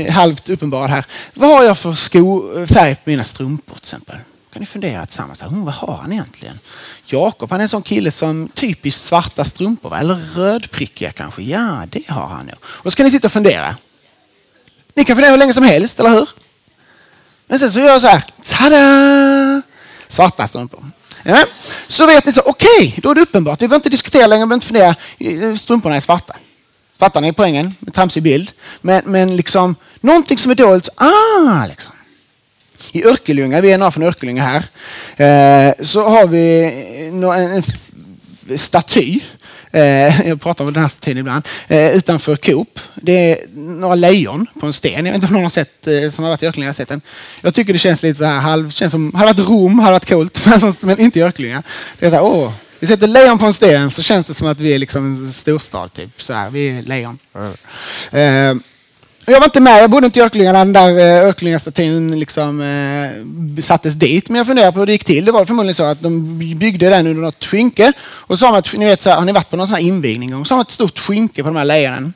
är 0.06 0.10
halvt 0.10 0.48
uppenbar 0.48 0.88
här. 0.88 1.04
Vad 1.34 1.50
har 1.50 1.64
jag 1.64 1.78
för 1.78 1.94
sko, 1.94 2.42
färg 2.66 2.94
på 2.94 3.10
mina 3.10 3.24
strumpor 3.24 3.74
till 3.74 3.82
exempel? 3.82 4.16
Kan 4.52 4.60
ni 4.60 4.66
fundera 4.66 5.06
tillsammans. 5.06 5.42
Hm, 5.42 5.64
vad 5.64 5.74
har 5.74 5.96
han 5.96 6.12
egentligen? 6.12 6.58
Jakob, 7.06 7.50
han 7.50 7.60
är 7.60 7.62
en 7.62 7.68
sån 7.68 7.82
kille 7.82 8.10
som 8.10 8.48
typiskt 8.48 9.04
svarta 9.04 9.44
strumpor, 9.44 9.90
va? 9.90 9.98
eller 9.98 10.14
rödprickiga 10.14 11.12
kanske. 11.12 11.42
Ja, 11.42 11.82
det 11.88 12.08
har 12.08 12.26
han 12.26 12.46
nog. 12.46 12.56
Och 12.62 12.92
så 12.92 12.96
kan 12.96 13.04
ni 13.04 13.10
sitta 13.10 13.28
och 13.28 13.32
fundera. 13.32 13.76
Ni 14.94 15.04
kan 15.04 15.16
fundera 15.16 15.30
hur 15.30 15.38
länge 15.38 15.52
som 15.52 15.64
helst, 15.64 16.00
eller 16.00 16.10
hur? 16.10 16.28
Men 17.46 17.58
sen 17.58 17.70
så 17.70 17.78
gör 17.78 17.88
jag 17.88 18.00
så 18.00 18.08
här. 18.08 18.24
Tada! 18.42 19.62
Svarta 20.08 20.48
strumpor. 20.48 20.90
Ja. 21.22 21.46
Så 21.88 22.06
vet 22.06 22.26
ni 22.26 22.32
så, 22.32 22.42
okej, 22.46 22.68
okay, 22.88 22.94
då 23.02 23.10
är 23.10 23.14
det 23.14 23.20
uppenbart. 23.20 23.62
Vi 23.62 23.68
behöver 23.68 23.76
inte 23.76 23.88
diskutera 23.88 24.26
längre, 24.26 24.44
vi 24.44 24.48
behöver 24.48 24.54
inte 24.54 24.66
fundera. 24.66 25.50
Eh, 25.50 25.56
strumporna 25.56 25.96
är 25.96 26.00
svarta. 26.00 26.36
Fattar 26.98 27.20
ni 27.20 27.32
poängen? 27.32 27.74
Tramsig 27.92 28.22
bild. 28.22 28.50
Men, 28.80 29.02
men 29.06 29.36
liksom, 29.36 29.74
någonting 30.00 30.38
som 30.38 30.50
är 30.50 30.54
dolt. 30.54 30.88
ah, 30.96 31.66
liksom. 31.66 31.92
I 32.92 33.04
Örkelljunga, 33.04 33.60
vi 33.60 33.72
är 33.72 33.78
några 33.78 33.90
från 33.90 34.04
Örkelljunga 34.04 34.42
här, 34.42 34.64
eh, 35.68 35.74
så 35.80 36.08
har 36.08 36.26
vi 36.26 36.64
en, 37.18 37.62
staty 38.58 39.20
Eh, 39.74 40.28
jag 40.28 40.40
pratar 40.40 40.64
om 40.64 40.72
den 40.72 40.82
här 40.82 40.88
statyn 40.88 41.18
ibland. 41.18 41.48
Eh, 41.68 41.96
utanför 41.96 42.36
Coop. 42.36 42.80
Det 42.94 43.32
är 43.32 43.46
några 43.54 43.94
lejon 43.94 44.46
på 44.60 44.66
en 44.66 44.72
sten. 44.72 45.06
Jag 45.06 45.12
vet 45.12 45.14
inte 45.14 45.26
om 45.26 45.32
någon 45.32 45.42
har 45.42 45.50
sett, 45.50 45.88
som 46.14 46.24
har 46.24 46.30
varit 46.30 46.42
i 46.42 46.46
Örkelljunga 46.46 46.68
har 46.68 46.74
sett 46.74 46.88
den. 46.88 47.00
Jag 47.40 47.54
tycker 47.54 47.72
det 47.72 47.78
känns 47.78 48.02
lite 48.02 48.18
så 48.18 48.24
här, 48.24 48.40
halv, 48.40 48.70
känns 48.70 48.90
som, 48.90 49.14
hade 49.14 49.32
varit 49.32 49.48
Rom 49.48 49.78
hade 49.78 49.92
varit 49.92 50.08
coolt, 50.08 50.46
men 50.80 51.00
inte 51.00 51.18
i 51.18 51.22
Örkelljunga. 51.22 51.62
Det 51.98 52.06
är 52.06 52.10
så 52.10 52.16
här, 52.16 52.24
åh, 52.24 52.52
vi 52.82 52.88
sätter 52.88 53.06
lejon 53.06 53.38
på 53.38 53.46
en 53.46 53.54
sten 53.54 53.90
så 53.90 54.02
känns 54.02 54.26
det 54.26 54.34
som 54.34 54.46
att 54.46 54.60
vi 54.60 54.74
är 54.74 54.78
liksom 54.78 55.04
en 55.04 55.32
storstad. 55.32 55.92
Typ. 55.92 56.22
Så 56.22 56.32
här, 56.32 56.50
vi 56.50 56.78
är 56.78 56.82
lejon. 56.82 57.18
Eh, 58.12 58.54
jag 59.26 59.40
var 59.40 59.44
inte 59.44 59.60
med, 59.60 59.82
jag 59.82 59.90
bodde 59.90 60.06
inte 60.06 60.18
i 60.18 60.22
Örkelljunga 60.22 60.52
när 60.52 60.64
den 60.64 60.72
där 60.72 60.98
eh, 60.98 61.28
Örkelljungastatyn 61.28 62.20
liksom, 62.20 62.60
eh, 62.60 63.62
sattes 63.62 63.94
dit. 63.94 64.28
Men 64.28 64.36
jag 64.36 64.46
funderar 64.46 64.72
på 64.72 64.78
hur 64.78 64.86
det 64.86 64.92
gick 64.92 65.04
till. 65.04 65.24
Det 65.24 65.32
var 65.32 65.44
förmodligen 65.44 65.74
så 65.74 65.84
att 65.84 66.02
de 66.02 66.38
byggde 66.58 66.88
den 66.88 67.06
under 67.06 67.22
något 67.22 67.44
skynke. 67.44 67.92
Och 68.02 68.38
så 68.38 68.46
har 68.46 68.52
man, 68.52 68.58
ett, 68.58 68.74
ni 68.76 68.84
vet, 68.84 69.02
så 69.02 69.10
här, 69.10 69.16
har 69.16 69.24
ni 69.24 69.32
varit 69.32 69.50
på 69.50 69.56
någon 69.56 69.68
sån 69.68 69.74
här 69.74 69.82
invigning? 69.82 70.36
Och 70.36 70.46
så 70.46 70.54
har 70.54 70.56
man 70.56 70.62
ett 70.62 70.70
stort 70.70 70.98
skynke 70.98 71.42
på 71.42 71.48
de 71.48 71.56
här 71.56 71.64
lejonen. 71.64 72.14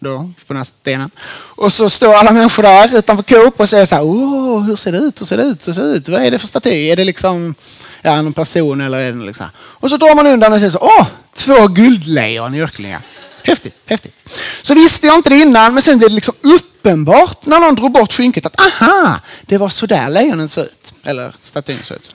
Då, 0.00 0.18
på 0.18 0.52
den 0.52 0.56
här 0.56 0.64
stenen. 0.64 1.10
Och 1.56 1.72
så 1.72 1.90
står 1.90 2.14
alla 2.14 2.32
människor 2.32 2.62
där 2.62 2.98
utanför 2.98 3.22
Coop 3.22 3.60
och 3.60 3.68
säger 3.68 3.86
så 3.86 3.94
här, 3.94 4.04
Åh, 4.04 4.60
hur 4.62 4.76
ser 4.76 4.92
det 4.92 4.98
ut? 4.98 5.20
Hur 5.20 5.26
ser 5.26 5.36
det 5.36 5.42
ut? 5.42 5.68
Hur 5.68 5.72
ser 5.72 5.82
det 5.82 5.88
ut? 5.88 6.08
Vad 6.08 6.22
är 6.22 6.30
det 6.30 6.38
för 6.38 6.46
staty? 6.46 6.90
Är 6.90 6.96
det 6.96 7.04
liksom 7.04 7.54
ja, 8.02 8.22
någon 8.22 8.32
person 8.32 8.80
eller 8.80 8.98
är 8.98 9.12
det 9.12 9.24
liksom? 9.24 9.46
Och 9.56 9.90
så 9.90 9.96
drar 9.96 10.14
man 10.14 10.26
undan 10.26 10.52
och 10.52 10.58
säger 10.58 10.70
så, 10.70 10.78
åh, 10.78 11.06
två 11.36 11.66
guldlejon 11.68 12.54
i 12.54 12.60
Örkelljunga. 12.60 13.00
Häftigt, 13.42 13.74
häftigt. 13.86 14.14
Så 14.62 14.74
visste 14.74 15.06
jag 15.06 15.16
inte 15.16 15.30
det 15.30 15.36
innan, 15.36 15.74
men 15.74 15.82
sen 15.82 15.98
blev 15.98 16.08
det 16.08 16.14
liksom 16.14 16.34
uppenbart 16.42 17.46
när 17.46 17.58
någon 17.58 17.74
drog 17.74 17.92
bort 17.92 18.12
skynket 18.12 18.46
att 18.46 18.60
aha, 18.60 19.20
det 19.42 19.58
var 19.58 19.68
så 19.68 19.86
där 19.86 20.10
lejonen 20.10 20.48
såg 20.48 20.64
ut. 20.64 20.92
Eller 21.04 21.34
statyn 21.40 21.78
såg 21.82 21.96
ut. 21.96 22.14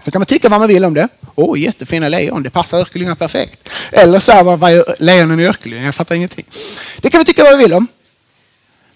Så 0.00 0.10
kan 0.10 0.20
man 0.20 0.26
tycka 0.26 0.48
vad 0.48 0.60
man 0.60 0.68
vill 0.68 0.84
om 0.84 0.94
det. 0.94 1.08
Åh, 1.34 1.52
oh, 1.52 1.60
jättefina 1.60 2.08
lejon, 2.08 2.42
det 2.42 2.50
passar 2.50 2.78
Örkelljunga 2.78 3.16
perfekt. 3.16 3.70
Eller 3.92 4.20
så 4.20 4.32
här, 4.32 4.42
vad 4.42 4.72
är 4.72 5.02
lejonen 5.02 5.40
i 5.40 5.46
Örkelljunga? 5.46 5.84
Jag 5.84 5.94
fattar 5.94 6.14
ingenting. 6.14 6.46
Det 6.96 7.10
kan 7.10 7.18
vi 7.18 7.24
tycka 7.24 7.44
vad 7.44 7.58
vi 7.58 7.64
vill 7.64 7.72
om. 7.72 7.86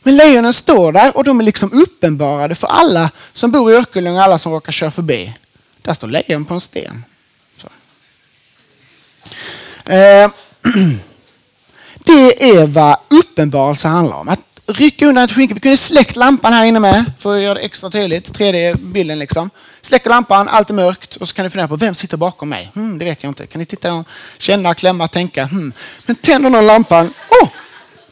Men 0.03 0.17
lejonen 0.17 0.53
står 0.53 0.93
där 0.93 1.17
och 1.17 1.25
de 1.25 1.41
är 1.41 1.45
liksom 1.45 1.73
uppenbarade 1.73 2.55
för 2.55 2.67
alla 2.67 3.11
som 3.33 3.51
bor 3.51 3.73
i 3.73 3.75
Örkelljunga, 3.75 4.25
alla 4.25 4.39
som 4.39 4.53
råkar 4.53 4.73
köra 4.73 4.91
förbi. 4.91 5.35
Där 5.83 5.95
står 5.95 6.09
lejon 6.09 6.45
på 6.45 6.55
en 6.55 6.61
sten. 6.61 7.05
Eh. 9.85 10.31
Det 12.07 12.51
är 12.51 12.67
vad 12.67 12.97
uppenbarelse 13.09 13.89
handlar 13.89 14.17
om. 14.17 14.29
Att 14.29 14.41
rycka 14.67 15.07
undan 15.07 15.25
ett 15.25 15.33
skynke. 15.33 15.55
Vi 15.55 15.61
kunde 15.61 15.77
släckt 15.77 16.17
lampan 16.17 16.53
här 16.53 16.65
inne 16.65 16.81
med 16.81 17.13
för 17.19 17.37
att 17.37 17.43
göra 17.43 17.55
det 17.55 17.61
extra 17.61 17.91
tydligt. 17.91 18.31
3D-bilden 18.31 19.19
liksom. 19.19 19.51
Släcker 19.83 20.11
lampan, 20.11 20.49
allt 20.49 20.71
är 20.71 20.75
mörkt 20.75 21.17
och 21.17 21.29
så 21.29 21.35
kan 21.35 21.45
ni 21.45 21.51
fundera 21.51 21.69
på 21.69 21.77
vem 21.77 21.95
sitter 21.95 22.17
bakom 22.17 22.49
mig? 22.49 22.71
Hmm, 22.75 22.99
det 22.99 23.05
vet 23.05 23.23
jag 23.23 23.31
inte. 23.31 23.47
Kan 23.47 23.59
ni 23.59 23.67
titta 23.67 24.05
känna, 24.39 24.75
klämma, 24.75 25.09
tänka? 25.09 25.45
Hmm. 25.45 25.73
Men 26.07 26.17
tänder 26.17 26.51
någon 26.51 26.67
lampan, 26.67 27.15
oh, 27.43 27.49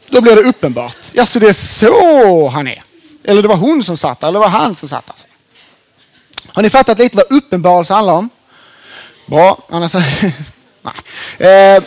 då 0.09 0.21
blir 0.21 0.35
det 0.35 0.41
uppenbart. 0.41 0.97
Ja, 1.13 1.25
så 1.25 1.39
det 1.39 1.47
är 1.47 1.53
så 1.53 2.49
han 2.49 2.67
är. 2.67 2.81
Eller 3.23 3.41
det 3.41 3.47
var 3.47 3.55
hon 3.55 3.83
som 3.83 3.97
satt 3.97 4.23
eller 4.23 4.33
det 4.33 4.39
var 4.39 4.47
han 4.47 4.75
som 4.75 4.89
satt. 4.89 5.09
Alltså. 5.09 5.25
Har 6.47 6.63
ni 6.63 6.69
fattat 6.69 6.99
lite 6.99 7.17
vad 7.17 7.31
uppenbarelse 7.31 7.93
handlar 7.93 8.13
om? 8.13 8.29
Bra, 9.25 9.57
annars... 9.69 9.93
Nej. 10.81 11.75
Eh, 11.75 11.83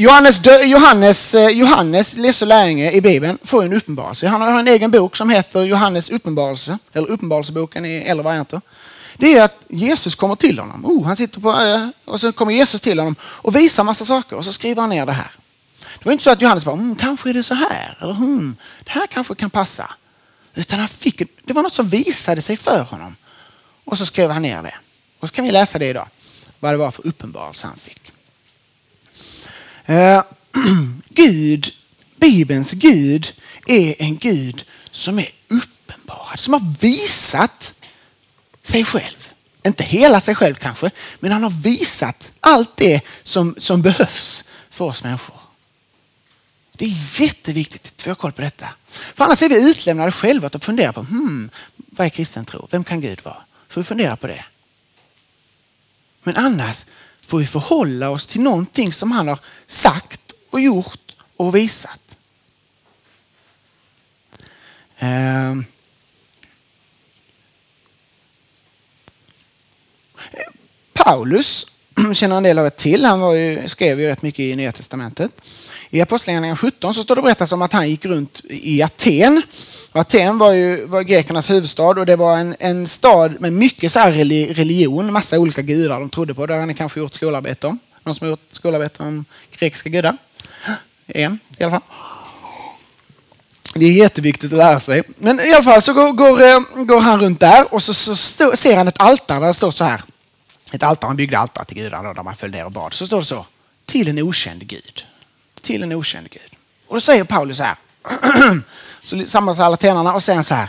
Johannes, 0.00 0.40
Johannes, 0.64 1.34
eh, 1.34 1.48
Johannes 1.48 2.16
läser 2.16 2.46
lärjunge 2.46 2.92
i 2.92 3.00
Bibeln 3.00 3.38
får 3.42 3.64
en 3.64 3.72
uppenbarelse. 3.72 4.28
Han 4.28 4.40
har 4.40 4.60
en 4.60 4.68
egen 4.68 4.90
bok 4.90 5.16
som 5.16 5.30
heter 5.30 5.62
Johannes 5.62 6.10
uppenbarelse, 6.10 6.78
eller 6.92 7.10
Uppenbarelseboken 7.10 7.86
i 7.86 7.96
äldre 7.96 8.24
varianter. 8.24 8.60
Det 9.16 9.38
är 9.38 9.44
att 9.44 9.64
Jesus 9.68 10.14
kommer 10.14 10.34
till 10.34 10.58
honom. 10.58 10.84
Oh, 10.84 11.06
han 11.06 11.16
sitter 11.16 11.40
på 11.40 11.52
ö 11.52 11.90
och 12.04 12.20
så 12.20 12.32
kommer 12.32 12.52
Jesus 12.52 12.80
till 12.80 12.98
honom 12.98 13.16
och 13.22 13.56
visar 13.56 13.84
massa 13.84 14.04
saker 14.04 14.36
och 14.36 14.44
så 14.44 14.52
skriver 14.52 14.80
han 14.80 14.90
ner 14.90 15.06
det 15.06 15.12
här. 15.12 15.30
Det 15.98 16.04
var 16.04 16.12
inte 16.12 16.24
så 16.24 16.30
att 16.30 16.42
Johannes 16.42 16.64
bara, 16.64 16.74
mm, 16.74 16.96
kanske 16.96 17.30
är 17.30 17.34
det 17.34 17.42
så 17.42 17.54
här, 17.54 17.98
eller 18.00 18.12
hmm, 18.12 18.56
det 18.84 18.90
här 18.90 19.06
kanske 19.06 19.34
kan 19.34 19.50
passa. 19.50 19.90
Utan 20.54 20.78
han 20.78 20.88
fick, 20.88 21.22
det 21.44 21.52
var 21.52 21.62
något 21.62 21.74
som 21.74 21.88
visade 21.88 22.42
sig 22.42 22.56
för 22.56 22.82
honom. 22.82 23.16
Och 23.84 23.98
så 23.98 24.06
skrev 24.06 24.30
han 24.30 24.42
ner 24.42 24.62
det. 24.62 24.74
Och 25.20 25.28
så 25.28 25.34
kan 25.34 25.44
vi 25.44 25.50
läsa 25.50 25.78
det 25.78 25.86
idag, 25.86 26.08
vad 26.60 26.72
det 26.72 26.76
var 26.76 26.90
för 26.90 27.06
uppenbarelse 27.06 27.66
han 27.66 27.76
fick. 27.76 27.99
Eh, 29.90 30.22
Gud, 31.08 31.72
Bibelns 32.16 32.72
Gud 32.72 33.32
är 33.66 33.94
en 33.98 34.18
Gud 34.18 34.64
som 34.90 35.18
är 35.18 35.28
uppenbarad, 35.48 36.38
som 36.38 36.52
har 36.52 36.80
visat 36.80 37.74
sig 38.62 38.84
själv. 38.84 39.28
Inte 39.66 39.84
hela 39.84 40.20
sig 40.20 40.34
själv 40.34 40.54
kanske, 40.54 40.90
men 41.20 41.32
han 41.32 41.42
har 41.42 41.50
visat 41.50 42.32
allt 42.40 42.76
det 42.76 43.00
som, 43.22 43.54
som 43.58 43.82
behövs 43.82 44.44
för 44.70 44.84
oss 44.84 45.04
människor. 45.04 45.40
Det 46.72 46.84
är 46.84 47.20
jätteviktigt 47.20 47.86
att 47.86 48.06
vi 48.06 48.10
har 48.10 48.16
koll 48.16 48.32
på 48.32 48.42
detta. 48.42 48.68
För 48.88 49.24
annars 49.24 49.42
är 49.42 49.48
vi 49.48 49.70
utlämnade 49.70 50.12
själva 50.12 50.46
att 50.46 50.64
fundera 50.64 50.92
på 50.92 51.00
hmm, 51.00 51.50
vad 51.76 52.04
är 52.04 52.10
kristen 52.10 52.44
tro? 52.44 52.68
Vem 52.70 52.84
kan 52.84 53.00
Gud 53.00 53.20
vara? 53.24 53.42
Får 53.68 53.80
vi 53.80 53.84
fundera 53.84 54.16
på 54.16 54.26
det. 54.26 54.44
Men 56.22 56.36
annars 56.36 56.84
får 57.30 57.38
vi 57.38 57.46
förhålla 57.46 58.10
oss 58.10 58.26
till 58.26 58.40
någonting 58.40 58.92
som 58.92 59.12
han 59.12 59.28
har 59.28 59.38
sagt 59.66 60.32
och 60.50 60.60
gjort 60.60 61.12
och 61.36 61.56
visat. 61.56 62.00
Ehm. 64.98 65.64
Paulus 70.92 71.66
känner 72.14 72.36
en 72.36 72.42
del 72.42 72.58
av 72.58 72.64
det 72.64 72.70
till. 72.70 73.04
Han 73.04 73.20
var 73.20 73.34
ju, 73.34 73.68
skrev 73.68 74.00
ju 74.00 74.06
rätt 74.06 74.22
mycket 74.22 74.40
i 74.40 74.56
Nya 74.56 74.72
Testamentet. 74.72 75.42
I 75.92 76.00
Apostlagärningarna 76.00 76.56
17 76.56 76.94
så 76.94 77.02
står 77.02 77.16
det 77.16 77.22
berättas 77.22 77.52
om 77.52 77.62
att 77.62 77.72
han 77.72 77.90
gick 77.90 78.04
runt 78.04 78.40
i 78.48 78.82
Aten. 78.82 79.42
Och 79.92 80.00
Aten 80.00 80.38
var 80.38 80.52
ju 80.52 80.86
var 80.86 81.02
grekernas 81.02 81.50
huvudstad 81.50 81.82
och 81.82 82.06
det 82.06 82.16
var 82.16 82.38
en, 82.38 82.56
en 82.58 82.86
stad 82.86 83.40
med 83.40 83.52
mycket 83.52 83.92
så 83.92 83.98
här 83.98 84.12
religion, 84.54 85.12
massa 85.12 85.38
olika 85.38 85.62
gudar 85.62 86.00
de 86.00 86.10
trodde 86.10 86.34
på. 86.34 86.46
Det 86.46 86.54
har 86.54 86.66
ni 86.66 86.74
kanske 86.74 87.00
gjort 87.00 87.14
skolarbete 87.14 87.66
om. 87.66 87.78
Någon 88.02 88.14
som 88.14 88.24
har 88.24 88.30
gjort 88.30 88.46
skolarbete 88.50 89.02
om 89.02 89.24
grekiska 89.58 89.90
gudar? 89.90 90.16
En 91.06 91.38
i 91.58 91.64
alla 91.64 91.70
fall. 91.70 91.88
Det 93.74 93.86
är 93.86 93.92
jätteviktigt 93.92 94.52
att 94.52 94.58
lära 94.58 94.80
sig. 94.80 95.02
Men 95.18 95.40
i 95.40 95.52
alla 95.52 95.62
fall 95.62 95.82
så 95.82 95.92
går, 95.92 96.12
går, 96.12 96.42
eh, 96.42 96.84
går 96.84 97.00
han 97.00 97.20
runt 97.20 97.40
där 97.40 97.74
och 97.74 97.82
så, 97.82 97.94
så 97.94 98.16
stå, 98.16 98.56
ser 98.56 98.76
han 98.76 98.88
ett 98.88 99.00
altare 99.00 99.40
där 99.40 99.46
det 99.46 99.54
står 99.54 99.70
så 99.70 99.84
här. 99.84 100.02
Ett 100.72 100.82
altare, 100.82 101.08
han 101.08 101.16
byggde 101.16 101.38
altare 101.38 101.64
till 101.64 101.76
gudarna 101.76 102.14
där 102.14 102.22
man 102.22 102.36
föll 102.36 102.50
ner 102.50 102.64
och 102.64 102.72
bad. 102.72 102.94
Så 102.94 103.06
står 103.06 103.20
det 103.20 103.26
så. 103.26 103.46
Till 103.86 104.08
en 104.08 104.18
okänd 104.18 104.66
gud 104.66 105.04
till 105.62 105.82
en 105.82 105.92
okänd 105.92 106.30
Gud. 106.30 106.56
Och 106.86 106.96
då 106.96 107.00
säger 107.00 107.24
Paulus 107.24 107.56
så 107.56 107.62
här. 107.62 107.76
så 109.02 109.26
samlas 109.26 109.58
alla 109.58 109.76
tenarna 109.76 110.14
och 110.14 110.22
säger 110.22 110.42
så 110.42 110.54
här. 110.54 110.68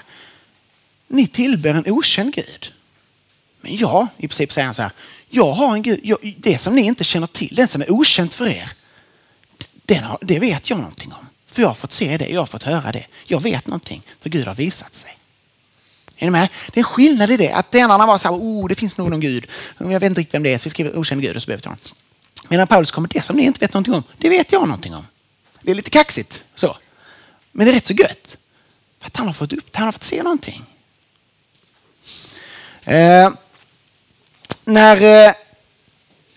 Ni 1.07 1.27
tillber 1.27 1.73
en 1.73 1.91
okänd 1.91 2.33
Gud. 2.33 2.73
Men 3.61 3.75
ja, 3.75 4.07
i 4.17 4.27
princip 4.27 4.53
säger 4.53 4.65
han 4.65 4.73
så 4.73 4.81
här. 4.81 4.91
Jag 5.29 5.53
har 5.53 5.75
en 5.75 5.81
Gud, 5.81 5.99
jag, 6.03 6.35
det 6.37 6.57
som 6.57 6.75
ni 6.75 6.81
inte 6.81 7.03
känner 7.03 7.27
till, 7.27 7.55
den 7.55 7.67
som 7.67 7.81
är 7.81 7.91
okänd 7.91 8.33
för 8.33 8.47
er. 8.47 8.71
Den 9.85 10.03
har, 10.03 10.17
det 10.21 10.39
vet 10.39 10.69
jag 10.69 10.79
någonting 10.79 11.13
om. 11.13 11.27
För 11.47 11.61
jag 11.61 11.69
har 11.69 11.75
fått 11.75 11.91
se 11.91 12.17
det, 12.17 12.29
jag 12.29 12.41
har 12.41 12.45
fått 12.45 12.63
höra 12.63 12.91
det. 12.91 13.05
Jag 13.25 13.41
vet 13.41 13.67
någonting, 13.67 14.01
för 14.19 14.29
Gud 14.29 14.47
har 14.47 14.53
visat 14.55 14.95
sig. 14.95 15.17
Är 16.17 16.25
ni 16.25 16.31
med? 16.31 16.49
Det 16.71 16.79
är 16.79 16.81
en 16.81 16.83
skillnad 16.83 17.29
i 17.29 17.37
det. 17.37 17.51
Att 17.51 17.71
tenarna 17.71 18.05
var 18.05 18.17
så 18.17 18.27
här, 18.27 18.35
oh, 18.35 18.67
det 18.67 18.75
finns 18.75 18.97
nog 18.97 19.09
någon 19.09 19.19
Gud. 19.19 19.47
Jag 19.77 19.87
vet 19.87 20.03
inte 20.03 20.21
riktigt 20.21 20.33
vem 20.33 20.43
det 20.43 20.53
är, 20.53 20.57
så 20.57 20.63
vi 20.63 20.69
skriver 20.69 20.97
okänd 20.97 21.21
Gud 21.21 21.35
och 21.35 21.41
så 21.41 21.45
behöver 21.45 21.63
vi 21.63 21.67
honom. 21.67 21.79
Medan 22.49 22.67
Paulus 22.67 22.91
kommer, 22.91 23.07
det 23.07 23.21
som 23.21 23.35
ni 23.35 23.43
inte 23.43 23.59
vet 23.59 23.73
någonting 23.73 23.93
om, 23.93 24.03
det 24.17 24.29
vet 24.29 24.51
jag 24.51 24.61
någonting 24.61 24.95
om. 24.95 25.07
Det 25.61 25.71
är 25.71 25.75
lite 25.75 25.89
kaxigt 25.89 26.43
så. 26.55 26.77
Men 27.51 27.65
det 27.65 27.71
är 27.71 27.75
rätt 27.75 27.87
så 27.87 27.93
gött. 27.93 28.37
För 28.99 29.07
att 29.07 29.17
han 29.17 29.27
har 29.27 29.33
fått 29.33 29.53
upp 29.53 29.75
han 29.75 29.85
har 29.85 29.91
fått 29.91 30.03
se 30.03 30.23
någonting. 30.23 30.65
Eh, 32.85 33.31
när 34.65 35.25
eh, 35.27 35.33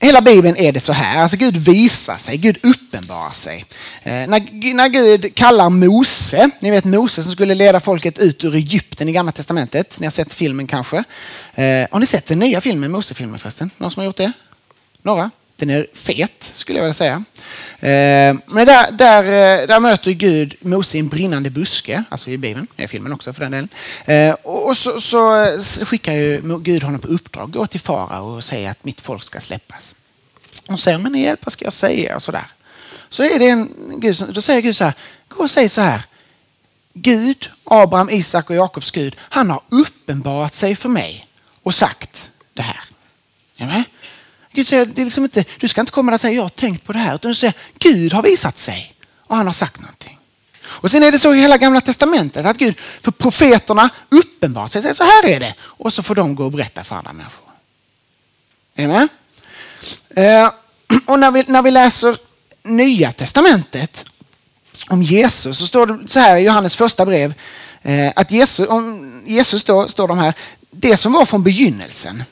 hela 0.00 0.20
Bibeln 0.20 0.56
är 0.56 0.72
det 0.72 0.80
så 0.80 0.92
här. 0.92 1.22
Alltså 1.22 1.36
Gud 1.36 1.56
visar 1.56 2.16
sig, 2.16 2.36
Gud 2.36 2.58
uppenbarar 2.62 3.32
sig. 3.32 3.66
Eh, 4.02 4.12
när, 4.12 4.74
när 4.74 4.88
Gud 4.88 5.34
kallar 5.34 5.70
Mose, 5.70 6.50
ni 6.60 6.70
vet 6.70 6.84
Mose 6.84 7.22
som 7.22 7.32
skulle 7.32 7.54
leda 7.54 7.80
folket 7.80 8.18
ut 8.18 8.44
ur 8.44 8.54
Egypten 8.54 9.08
i 9.08 9.12
Gamla 9.12 9.32
Testamentet. 9.32 10.00
Ni 10.00 10.06
har 10.06 10.10
sett 10.10 10.34
filmen 10.34 10.66
kanske. 10.66 10.96
Eh, 11.54 11.88
har 11.90 11.98
ni 11.98 12.06
sett 12.06 12.26
den 12.26 12.38
nya 12.38 12.60
filmen, 12.60 12.90
Mose-filmen 12.90 13.38
förresten? 13.38 13.70
Någon 13.76 13.90
som 13.90 14.00
har 14.00 14.04
gjort 14.04 14.16
det? 14.16 14.32
Några? 15.02 15.30
Den 15.56 15.70
är 15.70 15.86
fet, 15.92 16.50
skulle 16.54 16.78
jag 16.78 16.84
vilja 16.84 16.94
säga. 16.94 17.24
Eh, 17.78 18.36
men 18.46 18.66
där, 18.66 18.92
där, 18.92 19.24
eh, 19.24 19.66
där 19.66 19.80
möter 19.80 20.10
Gud 20.10 20.54
Mose 20.60 20.96
i 20.96 21.00
en 21.00 21.08
brinnande 21.08 21.50
buske, 21.50 22.04
alltså 22.08 22.30
i 22.30 22.38
Bibeln, 22.38 22.66
i 22.76 22.88
filmen 22.88 23.12
också 23.12 23.32
för 23.32 23.40
den 23.40 23.50
delen. 23.50 23.68
Eh, 24.04 24.34
och 24.42 24.76
så, 24.76 25.00
så 25.00 25.46
skickar 25.84 26.12
ju 26.12 26.58
Gud 26.62 26.82
honom 26.82 27.00
på 27.00 27.08
uppdrag, 27.08 27.50
gå 27.50 27.66
till 27.66 27.80
farao 27.80 28.36
och 28.36 28.44
säga 28.44 28.70
att 28.70 28.84
mitt 28.84 29.00
folk 29.00 29.22
ska 29.22 29.40
släppas. 29.40 29.94
Och 30.68 30.80
säger 30.80 30.98
men 30.98 31.14
hjälp, 31.14 31.40
vad 31.44 31.52
ska 31.52 31.64
jag 31.64 31.72
säga? 31.72 32.16
Och 32.16 32.22
så 32.22 32.32
där. 32.32 32.46
Så 33.08 33.22
är 33.22 33.38
det 33.38 33.48
en 33.48 33.74
Gud, 33.96 34.24
då 34.28 34.40
säger 34.40 34.60
Gud 34.60 34.76
så 34.76 34.84
här, 34.84 34.94
gå 35.28 35.42
och 35.42 35.50
säg 35.50 35.68
så 35.68 35.80
här. 35.80 36.02
Gud, 36.92 37.50
Abraham, 37.64 38.10
Isak 38.10 38.50
och 38.50 38.56
Jakobs 38.56 38.90
Gud, 38.90 39.16
han 39.20 39.50
har 39.50 39.60
uppenbarat 39.68 40.54
sig 40.54 40.76
för 40.76 40.88
mig 40.88 41.28
och 41.62 41.74
sagt 41.74 42.30
det 42.54 42.62
här. 42.62 42.80
Är 43.56 43.84
Gud 44.54 44.68
säger, 44.68 44.86
det 44.86 45.00
är 45.00 45.04
liksom 45.04 45.24
inte, 45.24 45.44
du 45.60 45.68
ska 45.68 45.80
inte 45.80 45.92
komma 45.92 46.14
och 46.14 46.20
säga 46.20 46.34
jag 46.34 46.42
har 46.42 46.48
tänkt 46.48 46.84
på 46.84 46.92
det 46.92 46.98
här. 46.98 47.14
Utan 47.14 47.30
du 47.30 47.34
säger 47.34 47.54
Gud 47.78 48.12
har 48.12 48.22
visat 48.22 48.58
sig 48.58 48.94
och 49.20 49.36
han 49.36 49.46
har 49.46 49.52
sagt 49.52 49.80
någonting. 49.80 50.18
Och 50.66 50.90
sen 50.90 51.02
är 51.02 51.12
det 51.12 51.18
så 51.18 51.34
i 51.34 51.40
hela 51.40 51.58
gamla 51.58 51.80
testamentet 51.80 52.46
att 52.46 52.56
Gud 52.56 52.78
för 52.78 53.10
profeterna 53.10 53.90
uppenbarar 54.08 54.68
sig. 54.68 54.82
Säger, 54.82 54.94
så 54.94 55.04
här 55.04 55.26
är 55.26 55.40
det. 55.40 55.54
Och 55.60 55.92
så 55.92 56.02
får 56.02 56.14
de 56.14 56.34
gå 56.34 56.44
och 56.44 56.52
berätta 56.52 56.84
för 56.84 56.96
andra 56.96 57.12
människor. 57.12 57.48
Är 58.74 58.86
ni 58.86 58.92
med? 58.92 59.08
Eh, 60.16 60.50
och 61.06 61.18
när 61.18 61.30
vi, 61.30 61.44
när 61.46 61.62
vi 61.62 61.70
läser 61.70 62.16
nya 62.62 63.12
testamentet 63.12 64.04
om 64.88 65.02
Jesus 65.02 65.58
så 65.58 65.66
står 65.66 65.86
det 65.86 66.08
så 66.08 66.20
här 66.20 66.36
i 66.36 66.44
Johannes 66.44 66.76
första 66.76 67.06
brev 67.06 67.34
eh, 67.82 68.12
att 68.16 68.30
Jesus, 68.30 68.68
om 68.68 69.22
Jesus 69.26 69.64
då, 69.64 69.88
står 69.88 70.08
de 70.08 70.18
här, 70.18 70.34
det 70.70 70.96
som 70.96 71.12
var 71.12 71.26
från 71.26 71.44
begynnelsen, 71.44 72.24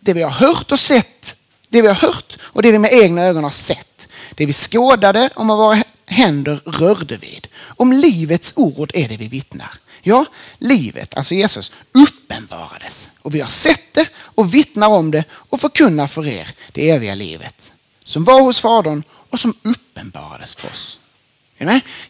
det 0.00 0.12
vi 0.12 0.22
har 0.22 0.30
hört 0.30 0.72
och 0.72 0.80
sett 0.80 1.36
det 1.72 1.82
vi 1.82 1.88
har 1.88 1.94
hört 1.94 2.36
och 2.40 2.62
det 2.62 2.72
vi 2.72 2.78
med 2.78 2.92
egna 2.92 3.22
ögon 3.22 3.44
har 3.44 3.50
sett. 3.50 4.06
Det 4.34 4.46
vi 4.46 4.52
skådade 4.52 5.30
och 5.34 5.46
med 5.46 5.56
våra 5.56 5.82
händer 6.06 6.60
rörde 6.64 7.16
vid. 7.16 7.46
Om 7.64 7.92
livets 7.92 8.52
ord 8.56 8.90
är 8.94 9.08
det 9.08 9.16
vi 9.16 9.28
vittnar. 9.28 9.70
Ja, 10.02 10.24
livet, 10.58 11.16
alltså 11.16 11.34
Jesus, 11.34 11.72
uppenbarades 11.92 13.08
och 13.22 13.34
vi 13.34 13.40
har 13.40 13.48
sett 13.48 13.94
det 13.94 14.06
och 14.16 14.54
vittnar 14.54 14.88
om 14.88 15.10
det 15.10 15.24
och 15.30 15.60
förkunnar 15.60 16.06
för 16.06 16.26
er 16.26 16.48
det 16.72 16.90
eviga 16.90 17.14
livet 17.14 17.72
som 18.04 18.24
var 18.24 18.40
hos 18.40 18.60
Fadern 18.60 19.02
och 19.30 19.40
som 19.40 19.54
uppenbarades 19.62 20.54
för 20.54 20.68
oss. 20.68 20.98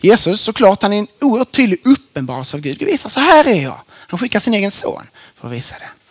Jesus 0.00 0.40
såklart, 0.40 0.82
han 0.82 0.92
är 0.92 0.98
en 0.98 1.06
oerhört 1.20 1.52
tydlig 1.52 1.80
uppenbarelse 1.84 2.56
av 2.56 2.60
Gud. 2.60 2.78
Gud 2.78 2.88
visar 2.88 3.08
så 3.08 3.20
här 3.20 3.44
är 3.48 3.62
jag. 3.62 3.80
Han 3.88 4.18
skickar 4.18 4.40
sin 4.40 4.54
egen 4.54 4.70
son 4.70 5.06
för 5.34 5.48
att 5.48 5.54
visa 5.54 5.74
det. 5.78 6.01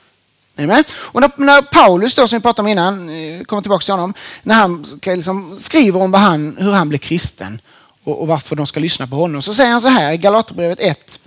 Och 0.96 1.22
när, 1.22 1.32
när, 1.36 1.62
Paulus, 1.62 2.16
då, 2.16 2.28
som 2.28 2.40
vi 2.40 2.44
pratade 2.44 2.62
om 2.62 2.68
innan, 2.68 3.10
eh, 3.10 3.44
kommer 3.44 3.62
tillbaka 3.62 3.84
till 3.84 3.94
honom, 3.94 4.14
när 4.44 4.56
han 4.56 4.86
liksom 5.06 5.60
skriver 5.60 6.02
om 6.02 6.14
han, 6.14 6.58
hur 6.60 6.72
han 6.72 6.90
blev 6.90 7.00
kristen 7.00 7.62
och, 8.04 8.22
och, 8.22 8.28
varför 8.28 8.56
de 8.56 8.68
ska 8.68 8.80
lyssna 8.80 9.08
på 9.08 9.16
honom, 9.16 9.42
så 9.42 9.54
säger 9.54 9.72
han 9.72 9.82
så 9.82 9.88
här 9.88 10.14
i 10.14 10.18
Galaterbrevet 10.18 10.80
1 10.80 11.20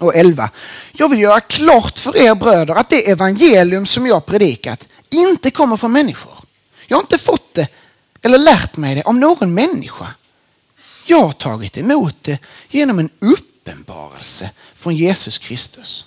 och 0.00 0.16
11. 0.16 0.50
Jag 0.92 1.08
vill 1.08 1.20
göra 1.20 1.40
klart 1.40 1.98
för 1.98 2.16
er 2.16 2.34
bröder 2.34 2.74
att 2.74 2.90
det 2.90 3.10
evangelium 3.10 3.86
som 3.86 4.06
jag 4.06 4.26
predikat 4.26 4.88
inte 5.10 5.50
kommer 5.50 5.76
från 5.76 5.92
människor. 5.92 6.34
Jag 6.86 6.96
har 6.96 7.02
inte 7.02 7.18
fått 7.18 7.54
det 7.54 7.68
eller 8.22 8.38
lärt 8.38 8.76
mig 8.76 8.94
det 8.94 9.02
om 9.02 9.20
någon 9.20 9.54
människa. 9.54 10.06
Jag 11.06 11.22
har 11.22 11.32
tagit 11.32 11.76
emot 11.76 12.14
det 12.22 12.38
genom 12.68 12.98
en 12.98 13.10
uppenbarelse 13.18 14.50
från 14.74 14.96
Jesus 14.96 15.38
Kristus. 15.38 16.06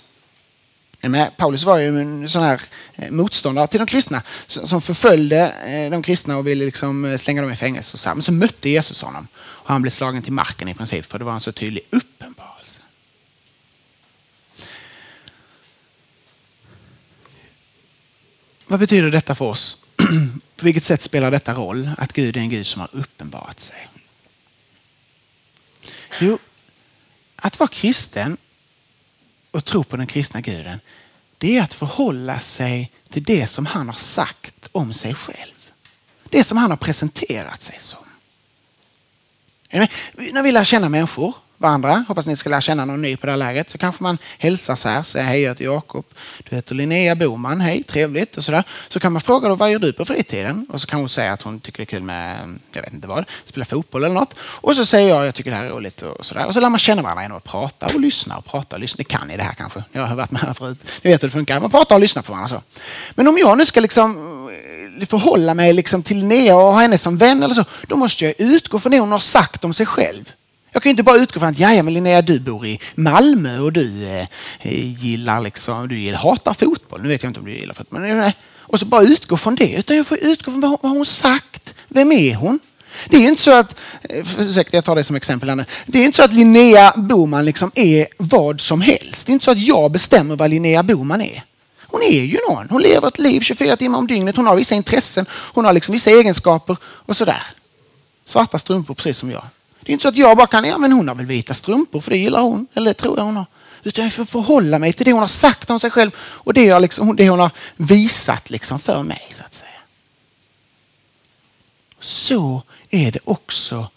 Men 1.00 1.14
eh, 1.14 1.28
Paulus 1.36 1.64
var 1.64 1.78
ju 1.78 2.00
en 2.00 2.28
sån 2.28 2.42
här 2.42 2.62
eh, 2.94 3.10
motståndare 3.10 3.66
till 3.66 3.78
de 3.78 3.86
kristna 3.86 4.22
som 4.46 4.82
förföljde 4.82 5.52
eh, 5.66 5.90
de 5.90 6.02
kristna 6.02 6.36
och 6.36 6.46
ville 6.46 6.64
liksom 6.64 7.18
slänga 7.18 7.42
dem 7.42 7.52
i 7.52 7.56
fängelse. 7.56 8.14
Men 8.14 8.22
så 8.22 8.32
mötte 8.32 8.70
Jesus 8.70 9.02
honom 9.02 9.28
och 9.36 9.68
han 9.68 9.82
blev 9.82 9.90
slagen 9.90 10.22
till 10.22 10.32
marken 10.32 10.68
i 10.68 10.74
princip 10.74 11.06
för 11.06 11.18
det 11.18 11.24
var 11.24 11.32
en 11.32 11.40
så 11.40 11.52
tydlig 11.52 11.82
uppenbarelse. 11.90 12.80
Vad 18.66 18.80
betyder 18.80 19.10
detta 19.10 19.34
för 19.34 19.44
oss? 19.44 19.84
På 20.56 20.64
vilket 20.64 20.84
sätt 20.84 21.02
spelar 21.02 21.30
detta 21.30 21.54
roll 21.54 21.90
att 21.98 22.12
Gud 22.12 22.36
är 22.36 22.40
en 22.40 22.50
Gud 22.50 22.66
som 22.66 22.80
har 22.80 22.88
uppenbarat 22.92 23.60
sig? 23.60 23.88
Jo, 26.20 26.38
att 27.36 27.58
vara 27.58 27.68
kristen 27.68 28.36
och 29.50 29.64
tro 29.64 29.84
på 29.84 29.96
den 29.96 30.06
kristna 30.06 30.40
guden, 30.40 30.80
det 31.38 31.58
är 31.58 31.62
att 31.62 31.74
förhålla 31.74 32.40
sig 32.40 32.90
till 33.08 33.22
det 33.22 33.46
som 33.46 33.66
han 33.66 33.86
har 33.86 33.94
sagt 33.94 34.68
om 34.72 34.92
sig 34.92 35.14
själv. 35.14 35.70
Det 36.24 36.44
som 36.44 36.58
han 36.58 36.70
har 36.70 36.76
presenterat 36.76 37.62
sig 37.62 37.76
som. 37.78 38.04
När 40.32 40.42
vi 40.42 40.52
lär 40.52 40.64
känna 40.64 40.88
människor 40.88 41.34
varandra. 41.60 42.04
Hoppas 42.08 42.26
ni 42.26 42.36
ska 42.36 42.50
lära 42.50 42.60
känna 42.60 42.84
någon 42.84 43.02
ny 43.02 43.16
på 43.16 43.26
det 43.26 43.32
här 43.32 43.36
lägret. 43.36 43.70
Så 43.70 43.78
kanske 43.78 44.02
man 44.02 44.18
hälsar 44.38 44.76
så 44.76 44.88
här. 44.88 45.02
Säger 45.02 45.26
hej, 45.26 45.40
jag 45.40 45.50
heter 45.50 45.64
Jakob. 45.64 46.04
Du 46.48 46.56
heter 46.56 46.74
Linnea 46.74 47.14
Boman. 47.14 47.60
Hej, 47.60 47.82
trevligt. 47.82 48.36
Och 48.36 48.44
så, 48.44 48.52
där. 48.52 48.64
så 48.88 49.00
kan 49.00 49.12
man 49.12 49.22
fråga 49.22 49.48
då, 49.48 49.54
vad 49.54 49.72
gör 49.72 49.78
du 49.78 49.92
på 49.92 50.04
fritiden? 50.04 50.66
Och 50.70 50.80
så 50.80 50.86
kan 50.86 51.00
hon 51.00 51.08
säga 51.08 51.32
att 51.32 51.42
hon 51.42 51.60
tycker 51.60 51.78
det 51.78 51.82
är 51.82 51.86
kul 51.86 52.02
med, 52.02 52.58
jag 52.72 52.82
vet 52.82 52.92
inte 52.92 53.08
vad, 53.08 53.24
spela 53.44 53.64
fotboll 53.64 54.04
eller 54.04 54.14
något. 54.14 54.34
Och 54.40 54.76
så 54.76 54.84
säger 54.84 55.08
jag, 55.08 55.26
jag 55.26 55.34
tycker 55.34 55.50
det 55.50 55.56
här 55.56 55.64
är 55.64 55.70
roligt. 55.70 56.02
Och 56.02 56.26
så, 56.26 56.34
där. 56.34 56.46
och 56.46 56.54
så 56.54 56.60
lär 56.60 56.70
man 56.70 56.78
känna 56.78 57.02
varandra 57.02 57.22
genom 57.22 57.36
att 57.36 57.44
prata 57.44 57.86
och 57.86 58.00
lyssna 58.00 58.36
och 58.36 58.44
prata 58.44 58.76
och 58.76 58.80
lyssna. 58.80 58.96
Det 58.98 59.04
kan 59.04 59.28
ni 59.28 59.36
det 59.36 59.42
här 59.42 59.54
kanske. 59.54 59.84
Jag 59.92 60.02
har 60.02 60.16
varit 60.16 60.30
med 60.30 60.42
här 60.42 60.54
förut. 60.54 60.78
Ni 61.02 61.10
vet 61.10 61.22
hur 61.22 61.28
det 61.28 61.32
funkar. 61.32 61.60
Man 61.60 61.70
pratar 61.70 61.94
och 61.94 62.00
lyssnar 62.00 62.22
på 62.22 62.32
varandra 62.32 62.48
så. 62.48 62.62
Men 63.14 63.28
om 63.28 63.38
jag 63.38 63.58
nu 63.58 63.66
ska 63.66 63.80
liksom 63.80 64.16
eh, 65.00 65.06
förhålla 65.06 65.54
mig 65.54 65.72
liksom 65.72 66.02
till 66.02 66.16
Linnea 66.16 66.56
och 66.56 66.72
ha 66.72 66.80
henne 66.80 66.98
som 66.98 67.18
vän 67.18 67.42
eller 67.42 67.54
så, 67.54 67.64
då 67.86 67.96
måste 67.96 68.24
jag 68.24 68.34
utgå 68.38 68.78
från 68.78 68.92
det 68.92 68.98
hon 68.98 69.12
har 69.12 69.18
sagt 69.18 69.64
om 69.64 69.72
sig 69.72 69.86
själv. 69.86 70.32
Jag 70.80 70.82
kan 70.82 70.90
inte 70.90 71.02
bara 71.02 71.16
utgå 71.16 71.40
från 71.40 71.48
att 71.48 71.58
ja, 71.58 71.82
men 71.82 71.94
Linnea, 71.94 72.22
du 72.22 72.40
bor 72.40 72.66
i 72.66 72.80
Malmö 72.94 73.58
och 73.58 73.72
du 73.72 74.04
eh, 74.04 74.26
eh 74.60 75.02
gillar 75.04 75.40
liksom, 75.40 75.88
du 75.88 75.98
gillar, 75.98 76.18
hatar 76.18 76.54
fotboll. 76.54 77.02
Nu 77.02 77.08
vet 77.08 77.22
jag 77.22 77.30
inte 77.30 77.40
om 77.40 77.46
du 77.46 77.52
gillar 77.52 77.74
fotboll. 77.74 78.00
Men, 78.00 78.20
eh, 78.20 78.32
och 78.60 78.78
så 78.78 78.86
bara 78.86 79.02
utgå 79.02 79.36
från 79.36 79.54
det. 79.54 79.74
Utan 79.74 79.96
jag 79.96 80.06
får 80.06 80.18
utgå 80.22 80.50
från 80.50 80.60
vad, 80.60 80.78
vad 80.82 80.92
hon 80.92 81.06
sagt. 81.06 81.74
Vem 81.88 82.12
är 82.12 82.34
hon? 82.34 82.58
Det 83.08 83.16
är 83.16 83.28
inte 83.28 83.42
så 83.42 83.52
att, 83.52 83.80
eh, 84.02 84.26
ursäkta 84.38 84.76
jag 84.76 84.84
tar 84.84 84.96
det 84.96 85.04
som 85.04 85.16
exempel 85.16 85.48
här 85.48 85.56
nu. 85.56 85.64
Det 85.86 85.98
är 85.98 86.04
inte 86.04 86.16
så 86.16 86.22
att 86.22 86.32
Linnea 86.32 86.92
Boman 86.96 87.44
liksom 87.44 87.70
är 87.74 88.06
vad 88.16 88.60
som 88.60 88.80
helst. 88.80 89.26
Det 89.26 89.30
är 89.30 89.34
inte 89.34 89.44
så 89.44 89.50
att 89.50 89.66
jag 89.66 89.90
bestämmer 89.90 90.36
vad 90.36 90.50
Linnea 90.50 90.82
Boman 90.82 91.20
är. 91.20 91.44
Hon 91.86 92.02
är 92.02 92.22
ju 92.22 92.38
någon. 92.48 92.68
Hon 92.70 92.82
lever 92.82 93.08
ett 93.08 93.18
liv 93.18 93.40
24 93.40 93.76
timmar 93.76 93.98
om 93.98 94.06
dygnet. 94.06 94.36
Hon 94.36 94.46
har 94.46 94.56
vissa 94.56 94.74
intressen. 94.74 95.26
Hon 95.30 95.64
har 95.64 95.72
liksom 95.72 95.92
vissa 95.92 96.10
egenskaper 96.10 96.76
och 96.82 97.16
sådär. 97.16 97.46
Svarta 98.24 98.58
strumpor 98.58 98.94
precis 98.94 99.18
som 99.18 99.30
jag. 99.30 99.44
Det 99.80 99.90
är 99.90 99.92
inte 99.92 100.02
så 100.02 100.08
att 100.08 100.16
jag 100.16 100.36
bara 100.36 100.46
kan, 100.46 100.64
ja 100.64 100.78
men 100.78 100.92
hon 100.92 101.08
har 101.08 101.14
väl 101.14 101.26
vita 101.26 101.54
strumpor 101.54 102.00
för 102.00 102.10
det 102.10 102.16
gillar 102.18 102.40
hon. 102.40 102.66
Eller 102.74 102.90
det 102.90 102.94
tror 102.94 103.18
jag 103.18 103.24
hon 103.24 103.36
har. 103.36 103.46
Utan 103.82 104.04
jag 104.04 104.12
får 104.12 104.24
förhålla 104.24 104.78
mig 104.78 104.92
till 104.92 105.04
det 105.04 105.12
hon 105.12 105.20
har 105.20 105.26
sagt 105.26 105.70
om 105.70 105.80
sig 105.80 105.90
själv 105.90 106.10
och 106.16 106.54
det, 106.54 106.64
jag 106.64 106.82
liksom, 106.82 107.16
det 107.16 107.28
hon 107.28 107.38
har 107.38 107.50
visat 107.76 108.50
liksom 108.50 108.80
för 108.80 109.02
mig. 109.02 109.28
Så 109.32 109.44
att 109.44 109.54
säga. 109.54 109.70
Så 112.00 112.62
är 112.90 113.12
det 113.12 113.20
också 113.24 113.88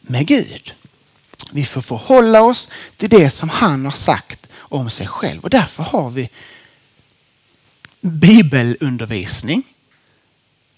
med 0.00 0.26
Gud. 0.26 0.72
Vi 1.50 1.64
får 1.64 1.80
förhålla 1.80 2.42
oss 2.42 2.68
till 2.96 3.08
det 3.08 3.30
som 3.30 3.48
han 3.48 3.84
har 3.84 3.92
sagt 3.92 4.46
om 4.56 4.90
sig 4.90 5.06
själv. 5.06 5.42
Och 5.42 5.50
därför 5.50 5.82
har 5.82 6.10
vi 6.10 6.30
bibelundervisning 8.00 9.62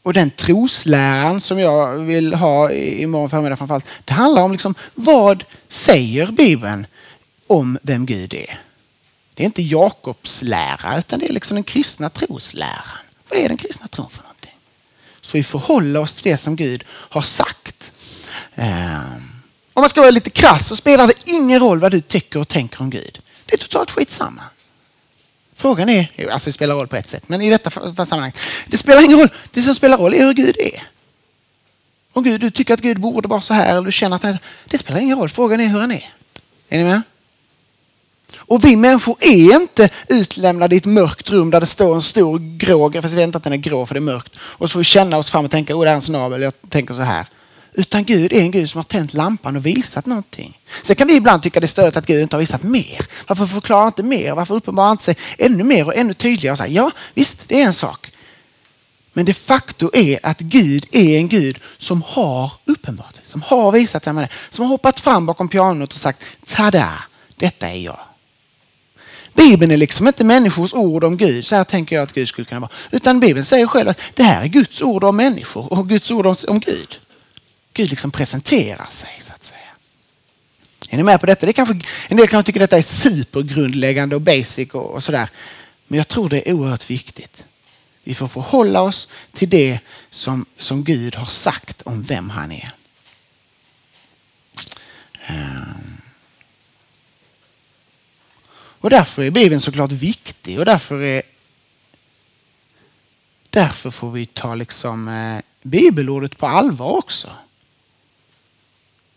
och 0.07 0.12
den 0.12 0.31
trosläran 0.31 1.40
som 1.40 1.59
jag 1.59 1.97
vill 1.97 2.35
ha 2.35 2.73
imorgon 2.73 3.31
förmiddag 3.31 3.57
framförallt, 3.57 3.87
det 4.05 4.12
handlar 4.12 4.42
om 4.42 4.53
liksom, 4.53 4.75
vad 4.95 5.45
säger 5.69 6.27
Bibeln 6.27 6.87
om 7.47 7.79
vem 7.83 8.07
Gud 8.07 8.35
är? 8.35 8.61
Det 9.35 9.42
är 9.42 9.45
inte 9.45 9.62
Jakobs 9.62 10.42
lära 10.42 10.99
utan 10.99 11.19
det 11.19 11.29
är 11.29 11.33
liksom 11.33 11.55
den 11.55 11.64
kristna 11.64 12.11
trosläran. 12.11 12.99
Vad 13.29 13.38
är 13.38 13.49
den 13.49 13.57
kristna 13.57 13.88
tron 13.88 14.11
för 14.11 14.23
någonting? 14.23 14.55
Så 15.21 15.37
vi 15.37 15.45
förhåller 15.45 16.01
oss 16.01 16.14
till 16.14 16.33
det 16.33 16.38
som 16.38 16.57
Gud 16.57 16.85
har 16.88 17.23
sagt. 17.23 17.92
Ehm, 18.55 19.42
om 19.73 19.81
man 19.81 19.88
ska 19.88 20.01
vara 20.01 20.11
lite 20.11 20.31
krass 20.31 20.69
så 20.69 20.77
spelar 20.77 21.07
det 21.07 21.31
ingen 21.31 21.61
roll 21.61 21.81
vad 21.81 21.92
du 21.92 22.01
tycker 22.01 22.40
och 22.40 22.49
tänker 22.49 22.81
om 22.81 22.90
Gud. 22.90 23.19
Det 23.47 23.55
är 23.55 23.59
totalt 23.59 23.90
skitsamma. 23.90 24.42
Frågan 25.57 25.88
är, 25.88 26.31
alltså 26.31 26.49
det 26.49 26.53
spelar 26.53 26.75
roll 26.75 26.88
på 26.88 26.97
ett 26.97 27.09
sätt, 27.09 27.29
men 27.29 27.42
i 27.42 27.51
detta 27.51 27.71
sammanhang. 28.07 28.33
Det 28.66 28.77
spelar 28.77 29.05
ingen 29.05 29.19
roll. 29.19 29.29
Det 29.51 29.62
som 29.62 29.75
spelar 29.75 29.99
roll 29.99 30.14
är 30.14 30.23
hur 30.23 30.33
Gud 30.33 30.57
är. 30.59 30.83
Om 32.12 32.25
Gud, 32.25 32.40
du 32.40 32.51
tycker 32.51 32.75
att 32.75 32.81
Gud 32.81 33.01
borde 33.01 33.29
vara 33.29 33.40
så 33.40 33.55
här 33.55 33.71
eller 33.71 33.83
du 33.83 33.92
känner 33.92 34.16
att 34.16 34.25
han 34.25 34.33
är 34.33 34.37
så, 34.37 34.42
Det 34.64 34.79
spelar 34.79 35.01
ingen 35.01 35.19
roll. 35.19 35.29
Frågan 35.29 35.61
är 35.61 35.69
hur 35.69 35.81
han 35.81 35.92
är. 35.92 36.12
Är 36.69 36.79
ni 36.79 36.85
med? 36.85 37.03
Och 38.37 38.64
vi 38.64 38.77
människor 38.77 39.16
är 39.21 39.55
inte 39.55 39.90
utlämnade 40.09 40.75
i 40.75 40.79
ett 40.79 40.85
mörkt 40.85 41.31
rum 41.31 41.51
där 41.51 41.61
det 41.61 41.66
står 41.66 41.95
en 41.95 42.03
stor 42.03 42.38
grå, 42.38 42.92
fast 42.92 43.14
vi 43.14 43.16
vet 43.16 43.25
inte 43.25 43.38
att 43.38 43.45
den 43.45 43.53
är 43.53 43.57
grå 43.57 43.87
för 43.87 43.95
det 43.95 43.99
är 43.99 44.03
mörkt. 44.03 44.38
Och 44.38 44.69
så 44.69 44.73
får 44.73 44.79
vi 44.81 44.85
känna 44.85 45.16
oss 45.19 45.31
fram 45.31 45.45
och 45.45 45.51
tänka, 45.51 45.77
åh 45.77 45.85
det 45.85 45.90
är 45.90 45.95
en 45.95 46.01
snabel, 46.01 46.42
jag 46.42 46.53
tänker 46.69 46.95
så 46.95 47.01
här. 47.01 47.27
Utan 47.79 48.05
Gud 48.05 48.33
är 48.33 48.41
en 48.41 48.51
Gud 48.51 48.71
som 48.71 48.79
har 48.79 48.85
tänt 48.85 49.15
lampan 49.15 49.57
och 49.57 49.67
visat 49.67 50.07
någonting. 50.07 50.59
Sen 50.83 50.97
kan 50.97 51.09
vi 51.09 51.17
ibland 51.17 51.43
tycka 51.43 51.61
det 51.61 51.67
är 51.67 51.69
störigt 51.69 51.97
att 51.97 52.07
Gud 52.07 52.23
inte 52.23 52.37
har 52.37 52.41
visat 52.41 52.62
mer. 52.62 53.07
Varför 53.27 53.47
förklarar 53.47 53.81
han 53.81 53.89
inte 53.89 54.03
mer? 54.03 54.35
Varför 54.35 54.55
uppenbarar 54.55 54.87
han 54.87 54.95
inte 54.95 55.05
sig 55.05 55.17
ännu 55.39 55.65
mer 55.65 55.87
och 55.87 55.97
ännu 55.97 56.15
tydligare? 56.15 56.65
Och 56.65 56.69
ja, 56.69 56.91
visst, 57.15 57.49
det 57.49 57.61
är 57.61 57.67
en 57.67 57.75
sak. 57.75 58.12
Men 59.12 59.25
de 59.25 59.35
facto 59.35 59.91
är 59.95 60.19
att 60.23 60.41
Gud 60.41 60.87
är 60.93 61.19
en 61.19 61.29
Gud 61.29 61.59
som 61.79 62.03
har 62.07 62.53
uppenbarat 62.65 63.17
sig, 63.17 63.25
som 63.25 63.43
har 63.43 63.73
visat 63.73 64.07
vem 64.07 64.17
han 64.17 64.25
är. 64.25 64.33
Som 64.51 64.62
har 64.62 64.69
hoppat 64.69 65.01
fram 65.01 65.27
bakom 65.27 65.49
pianot 65.49 65.93
och 65.93 65.99
sagt, 65.99 66.23
tada, 66.47 66.93
detta 67.37 67.69
är 67.69 67.79
jag. 67.79 68.01
Bibeln 69.35 69.73
är 69.73 69.77
liksom 69.77 70.07
inte 70.07 70.25
människors 70.25 70.75
ord 70.75 71.05
om 71.05 71.17
Gud, 71.17 71.47
så 71.47 71.57
här 71.57 71.65
tänker 71.65 71.97
jag 71.97 72.03
att 72.03 72.12
Gud 72.12 72.29
skulle 72.29 72.45
kunna 72.45 72.61
vara. 72.61 72.71
Utan 72.91 73.21
Bibeln 73.21 73.45
säger 73.45 73.67
själv 73.67 73.89
att 73.89 74.01
det 74.15 74.23
här 74.23 74.43
är 74.43 74.47
Guds 74.47 74.83
ord 74.83 75.05
om 75.05 75.17
människor 75.17 75.73
och 75.73 75.89
Guds 75.89 76.11
ord 76.11 76.27
om 76.27 76.61
Gud. 76.61 76.99
Gud 77.77 77.91
liksom 77.91 78.11
presenterar 78.11 78.87
sig 78.91 79.19
så 79.21 79.33
att 79.33 79.45
säga. 79.45 79.59
Är 80.89 80.97
ni 80.97 81.03
med 81.03 81.21
på 81.21 81.27
detta? 81.27 81.47
Det 81.47 81.53
kanske, 81.53 81.75
en 82.09 82.17
del 82.17 82.29
kanske 82.29 82.47
tycker 82.47 82.61
detta 82.61 82.79
är 82.79 82.83
supergrundläggande 82.83 84.17
och 84.17 84.23
basic 84.23 84.71
och, 84.71 84.91
och 84.91 85.03
sådär. 85.03 85.31
Men 85.87 85.99
jag 85.99 86.09
tror 86.09 86.29
det 86.29 86.49
är 86.49 86.53
oerhört 86.53 86.91
viktigt. 86.91 87.45
Vi 88.05 88.15
får 88.15 88.29
förhålla 88.29 88.83
oss 88.83 89.09
till 89.33 89.51
det 89.51 89.79
som, 90.11 90.47
som 90.59 90.85
Gud 90.85 91.15
har 91.15 91.27
sagt 91.27 91.83
om 91.83 92.03
vem 92.03 92.31
han 92.31 92.53
är. 92.53 92.71
Eh. 95.27 95.57
Och 98.79 98.91
därför 98.91 99.23
är 99.23 99.31
Bibeln 99.31 99.61
såklart 99.61 99.93
viktig 99.93 100.59
och 100.59 100.65
därför 100.65 101.03
är 101.03 101.23
Därför 103.51 103.91
får 103.91 104.11
vi 104.11 104.27
ta 104.27 104.55
liksom 104.55 105.09
eh, 105.09 105.43
bibelordet 105.62 106.39
på 106.39 106.47
allvar 106.47 106.91
också. 106.91 107.31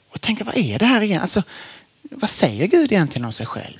Och 0.09 0.21
tänka, 0.21 0.43
vad 0.43 0.57
är 0.57 0.79
det 0.79 0.85
här 0.85 1.01
igen? 1.01 1.21
Alltså, 1.21 1.43
vad 2.01 2.29
säger 2.29 2.67
Gud 2.67 2.91
egentligen 2.91 3.25
om 3.25 3.31
sig 3.31 3.45
själv? 3.45 3.79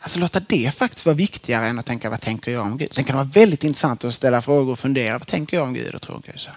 Alltså 0.00 0.18
låta 0.18 0.40
det 0.40 0.74
faktiskt 0.74 1.06
vara 1.06 1.16
viktigare 1.16 1.66
än 1.66 1.78
att 1.78 1.86
tänka, 1.86 2.10
vad 2.10 2.20
tänker 2.20 2.52
jag 2.52 2.62
om 2.62 2.78
Gud? 2.78 2.92
Sen 2.92 3.04
kan 3.04 3.16
det 3.16 3.22
vara 3.24 3.32
väldigt 3.32 3.64
intressant 3.64 4.04
att 4.04 4.14
ställa 4.14 4.42
frågor 4.42 4.72
och 4.72 4.78
fundera, 4.78 5.18
vad 5.18 5.28
tänker 5.28 5.56
jag 5.56 5.66
om 5.66 5.74
Gud 5.74 5.94
och 5.94 6.02
tror 6.02 6.22
Gud? 6.26 6.40
Så. 6.40 6.50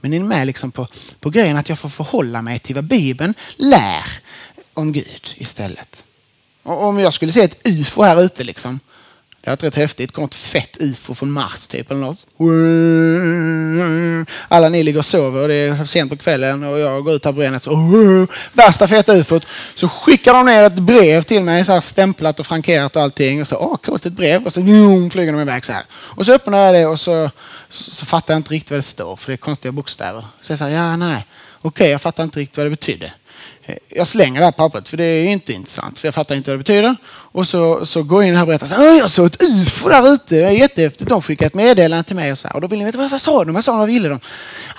Men 0.00 0.12
är 0.12 0.18
ni 0.18 0.24
med 0.24 0.46
liksom 0.46 0.72
på, 0.72 0.86
på 1.20 1.30
grejen 1.30 1.56
att 1.56 1.68
jag 1.68 1.78
får 1.78 1.88
förhålla 1.88 2.42
mig 2.42 2.58
till 2.58 2.74
vad 2.74 2.84
Bibeln 2.84 3.34
lär 3.56 4.04
om 4.74 4.92
Gud 4.92 5.34
istället? 5.36 6.04
Och 6.62 6.82
om 6.82 6.98
jag 6.98 7.14
skulle 7.14 7.32
se 7.32 7.42
ett 7.42 7.68
ufo 7.68 8.02
här 8.02 8.22
ute 8.22 8.44
liksom, 8.44 8.80
det 9.42 9.50
har 9.50 9.56
varit 9.56 9.64
rätt 9.64 9.74
häftigt. 9.74 10.08
Det 10.08 10.14
kommer 10.14 10.28
ett 10.28 10.34
fett 10.34 10.76
ufo 10.80 11.14
från 11.14 11.30
Mars 11.30 11.66
typ 11.66 11.90
eller 11.90 12.00
något. 12.00 12.18
Alla 14.48 14.68
ni 14.68 14.82
ligger 14.82 14.98
och 14.98 15.04
sover 15.04 15.42
och 15.42 15.48
det 15.48 15.54
är 15.54 15.84
sent 15.84 16.10
på 16.10 16.16
kvällen 16.16 16.64
och 16.64 16.78
jag 16.78 17.04
går 17.04 17.14
ut 17.14 17.24
här 17.24 17.32
på 17.32 17.38
benet. 17.38 17.66
Värsta 18.52 18.88
feta 18.88 19.14
ufot. 19.14 19.46
Så 19.74 19.88
skickar 19.88 20.34
de 20.34 20.46
ner 20.46 20.62
ett 20.62 20.74
brev 20.74 21.22
till 21.22 21.42
mig 21.42 21.64
så 21.64 21.72
här 21.72 21.80
stämplat 21.80 22.40
och 22.40 22.46
frankerat 22.46 22.96
och 22.96 23.02
allting. 23.02 23.40
Och 23.40 23.46
så, 23.46 23.56
åh 23.56 23.76
coolt 23.76 24.06
ett 24.06 24.12
brev. 24.12 24.46
Och 24.46 24.52
så 24.52 24.60
flyger 25.12 25.32
de 25.32 25.40
iväg 25.40 25.64
så 25.64 25.72
här. 25.72 25.84
Och 25.92 26.26
så 26.26 26.32
öppnar 26.32 26.58
jag 26.64 26.74
det 26.74 26.86
och 26.86 27.00
så, 27.00 27.30
så 27.70 28.06
fattar 28.06 28.34
jag 28.34 28.38
inte 28.38 28.54
riktigt 28.54 28.70
vad 28.70 28.78
det 28.78 28.82
står 28.82 29.16
för 29.16 29.26
det 29.26 29.34
är 29.34 29.36
konstiga 29.36 29.72
bokstäver. 29.72 30.24
Så 30.40 30.52
jag 30.52 30.58
säger, 30.58 30.76
ja 30.76 30.96
nej. 30.96 31.26
Okej, 31.62 31.68
okay, 31.68 31.90
jag 31.90 32.00
fattar 32.00 32.24
inte 32.24 32.38
riktigt 32.40 32.56
vad 32.56 32.66
det 32.66 32.70
betyder. 32.70 33.14
Eh, 33.70 33.76
jag 33.88 34.06
slänger 34.06 34.40
det 34.40 34.44
här 34.44 34.52
pappret 34.52 34.88
för 34.88 34.96
det 34.96 35.04
är 35.04 35.26
inte 35.26 35.52
intressant. 35.52 35.98
För 35.98 36.08
jag 36.08 36.14
fattar 36.14 36.34
inte 36.34 36.50
vad 36.50 36.58
det 36.58 36.64
betyder. 36.64 36.96
Och 37.06 37.48
så, 37.48 37.86
så 37.86 38.02
går 38.02 38.22
jag 38.22 38.28
in 38.28 38.34
här 38.34 38.42
och 38.42 38.48
berättar 38.48 38.66
så 38.66 38.74
här, 38.74 38.98
jag 38.98 39.10
såg 39.10 39.26
ett 39.26 39.42
ufo 39.42 39.88
där 39.88 40.14
ute. 40.14 40.34
Det 40.34 40.44
är 40.44 40.50
jättehäftigt. 40.50 41.10
De 41.10 41.22
skickade 41.22 41.46
ett 41.46 41.54
meddelande 41.54 42.04
till 42.04 42.16
mig 42.16 42.32
och 42.32 42.38
så 42.38 42.48
här. 42.48 42.54
Och 42.54 42.60
då 42.60 42.66
vill 42.66 42.78
ni 42.78 42.84
veta 42.84 42.98
vad, 42.98 43.10
vad 43.10 43.20
sa 43.20 43.44
de? 43.44 43.54
Vad 43.54 43.64
sa 43.64 43.72
de? 43.72 43.78
Vad 43.78 43.88
ville 43.88 44.08
de? 44.08 44.20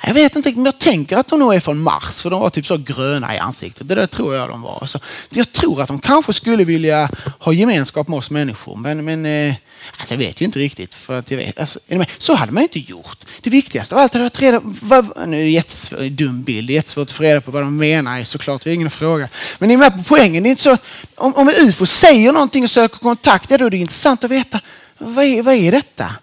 Jag 0.04 0.14
vet 0.14 0.36
inte 0.36 0.52
men 0.56 0.66
jag 0.66 0.80
tänker 0.80 1.18
att 1.18 1.28
de 1.28 1.40
nog 1.40 1.54
är 1.54 1.60
från 1.60 1.80
Mars. 1.80 2.22
För 2.22 2.30
de 2.30 2.42
var 2.42 2.50
typ 2.50 2.66
så 2.66 2.78
gröna 2.78 3.36
i 3.36 3.38
ansiktet. 3.38 3.88
Det 3.88 3.96
där 3.96 4.08
tror 4.08 4.36
jag 4.36 4.50
de 4.50 4.62
var. 4.62 4.86
Så 4.86 5.00
jag 5.30 5.52
tror 5.52 5.82
att 5.82 5.88
de 5.88 6.00
kanske 6.00 6.34
skulle 6.34 6.64
vilja 6.64 7.10
ha 7.40 7.54
gemenskap 7.54 8.08
med 8.08 8.18
oss 8.18 8.32
människor. 8.32 8.76
Men, 8.76 9.06
men 9.06 9.26
eh, 9.26 9.56
Alltså 9.98 10.14
jag 10.14 10.20
vet 10.20 10.42
ju 10.42 10.46
inte 10.46 10.60
riktigt. 10.60 10.94
För 10.94 11.20
att 11.20 11.32
jag 11.32 11.38
vet, 11.38 11.60
alltså, 11.60 11.80
så 12.18 12.36
hade 12.36 12.52
man 12.52 12.64
inte 12.64 12.80
gjort. 12.80 13.18
Det 13.42 13.50
viktigaste 13.50 13.96
av 13.96 14.02
allt 14.02 14.14
hade 14.14 14.24
varit 14.24 14.42
reda 14.42 14.60
på... 14.60 15.26
Nu 15.26 15.38
är 15.38 15.42
det 15.42 15.48
en 15.48 15.52
jättedum 15.52 16.16
dum 16.16 16.44
bild. 16.44 16.68
Det 16.68 16.74
är 16.74 16.76
jättesvårt 16.76 17.08
att 17.08 17.12
få 17.12 17.24
reda 17.24 17.42
på 17.42 17.52
vad 17.52 17.64
de 17.64 17.78
menar 17.78 18.24
såklart. 18.24 18.68
Vi 18.68 18.72
ingen 18.82 18.92
fråga. 18.92 19.30
Men 19.60 19.68
ni 19.68 19.74
är 19.74 19.78
med 19.78 19.98
på 19.98 20.04
poängen. 20.04 20.44
Det 20.44 20.50
är 20.50 20.52
inte 20.52 20.64
så, 20.64 20.78
om, 21.16 21.34
om 21.36 21.48
en 21.48 21.68
UFO 21.68 21.86
säger 21.86 22.32
någonting 22.32 22.64
och 22.64 22.70
söker 22.70 22.98
kontakt, 22.98 23.50
då 23.50 23.66
är 23.66 23.70
det 23.70 23.78
intressant 23.78 24.24
att 24.24 24.32
veta 24.32 24.60
vad 24.98 25.26
är, 25.26 25.42
vad 25.42 25.54
är 25.54 25.72
detta? 25.72 26.16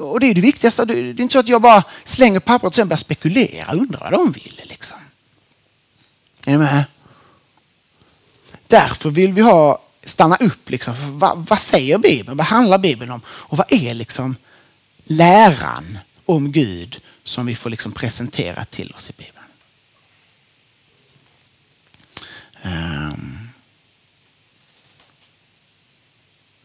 Och 0.00 0.20
det 0.20 0.26
är 0.26 0.34
det 0.34 0.40
viktigaste. 0.40 0.84
Det 0.84 0.94
är 0.94 1.20
inte 1.20 1.32
så 1.32 1.38
att 1.38 1.48
jag 1.48 1.62
bara 1.62 1.84
slänger 2.04 2.40
pappret 2.40 2.70
och 2.70 2.74
sen 2.74 2.88
börjar 2.88 2.98
spekulera. 2.98 3.72
Undrar 3.72 4.00
vad 4.00 4.12
de 4.12 4.32
vill 4.32 4.60
liksom. 4.64 4.96
Är 6.46 6.52
ni 6.52 6.58
med? 6.58 6.84
Därför 8.66 9.10
vill 9.10 9.32
vi 9.32 9.40
ha 9.40 9.82
stanna 10.04 10.36
upp. 10.36 10.70
Liksom. 10.70 11.18
Vad, 11.18 11.46
vad, 11.48 11.60
säger 11.60 11.98
Bibeln? 11.98 12.36
Vad 12.36 12.46
handlar 12.46 12.78
Bibeln 12.78 13.10
om? 13.10 13.20
Och 13.28 13.58
vad 13.58 13.72
är 13.72 13.94
liksom 13.94 14.36
läran 15.04 15.98
om 16.26 16.52
Gud 16.52 16.96
som 17.24 17.46
vi 17.46 17.54
får 17.54 17.70
liksom 17.70 17.92
presentera 17.92 18.64
till 18.64 18.92
oss 18.96 19.10
i 19.10 19.12
Bibeln? 19.16 19.39
Ehm. 22.62 23.38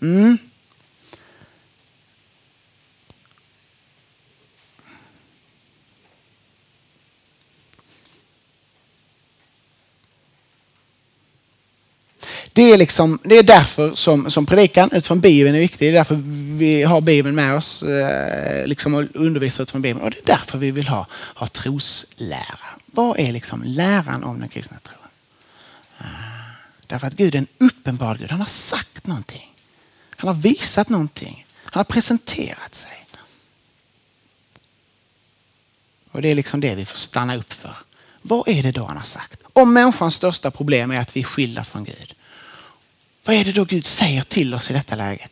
Mm. 0.01 0.38
Det 12.55 12.71
är, 12.71 12.77
liksom, 12.77 13.19
det 13.23 13.38
är 13.38 13.43
därför 13.43 13.91
som, 13.95 14.29
som 14.29 14.45
predikan 14.45 14.89
utifrån 14.93 15.19
Bibeln 15.19 15.55
är 15.55 15.60
viktig. 15.60 15.88
Det 15.88 15.89
är 15.89 15.93
därför 15.93 16.19
vi 16.58 16.84
har 16.84 17.01
Bibeln 17.01 17.36
med 17.36 17.55
oss 17.55 17.84
eh, 17.84 18.67
liksom, 18.67 18.93
och 18.93 19.03
undervisar 19.13 19.63
utifrån 19.63 19.81
Bibeln. 19.81 20.05
Och 20.05 20.12
det 20.12 20.17
är 20.17 20.36
därför 20.38 20.58
vi 20.58 20.71
vill 20.71 20.88
ha, 20.88 21.08
ha 21.36 21.47
troslära. 21.47 22.60
Vad 22.86 23.19
är 23.19 23.31
liksom 23.31 23.63
läran 23.65 24.23
om 24.23 24.39
den 24.39 24.49
kristna 24.49 24.77
tron? 24.79 25.04
Därför 26.88 27.08
att 27.08 27.13
Gud 27.13 27.36
är 27.36 27.39
en 27.39 27.47
uppenbar 27.58 28.15
Gud. 28.15 28.31
Han 28.31 28.39
har 28.39 28.47
sagt 28.47 29.08
någonting. 29.08 29.53
Han 30.17 30.27
har 30.27 30.41
visat 30.41 30.89
någonting. 30.89 31.45
Han 31.63 31.79
har 31.79 31.84
presenterat 31.84 32.75
sig. 32.75 33.05
Och 36.12 36.21
det 36.21 36.31
är 36.31 36.36
liksom 36.36 36.60
det 36.60 36.75
vi 36.75 36.86
får 36.86 36.97
stanna 36.97 37.36
upp 37.36 37.53
för. 37.53 37.77
Vad 38.21 38.47
är 38.47 38.63
det 38.63 38.71
då 38.71 38.86
han 38.86 38.97
har 38.97 39.03
sagt? 39.03 39.43
Om 39.53 39.73
människans 39.73 40.15
största 40.15 40.51
problem 40.51 40.91
är 40.91 41.01
att 41.01 41.15
vi 41.15 41.19
är 41.19 41.23
skilda 41.23 41.63
från 41.63 41.84
Gud. 41.84 42.15
Vad 43.25 43.36
är 43.36 43.45
det 43.45 43.51
då 43.51 43.65
Gud 43.65 43.86
säger 43.86 44.21
till 44.21 44.53
oss 44.53 44.69
i 44.69 44.73
detta 44.73 44.95
läget? 44.95 45.31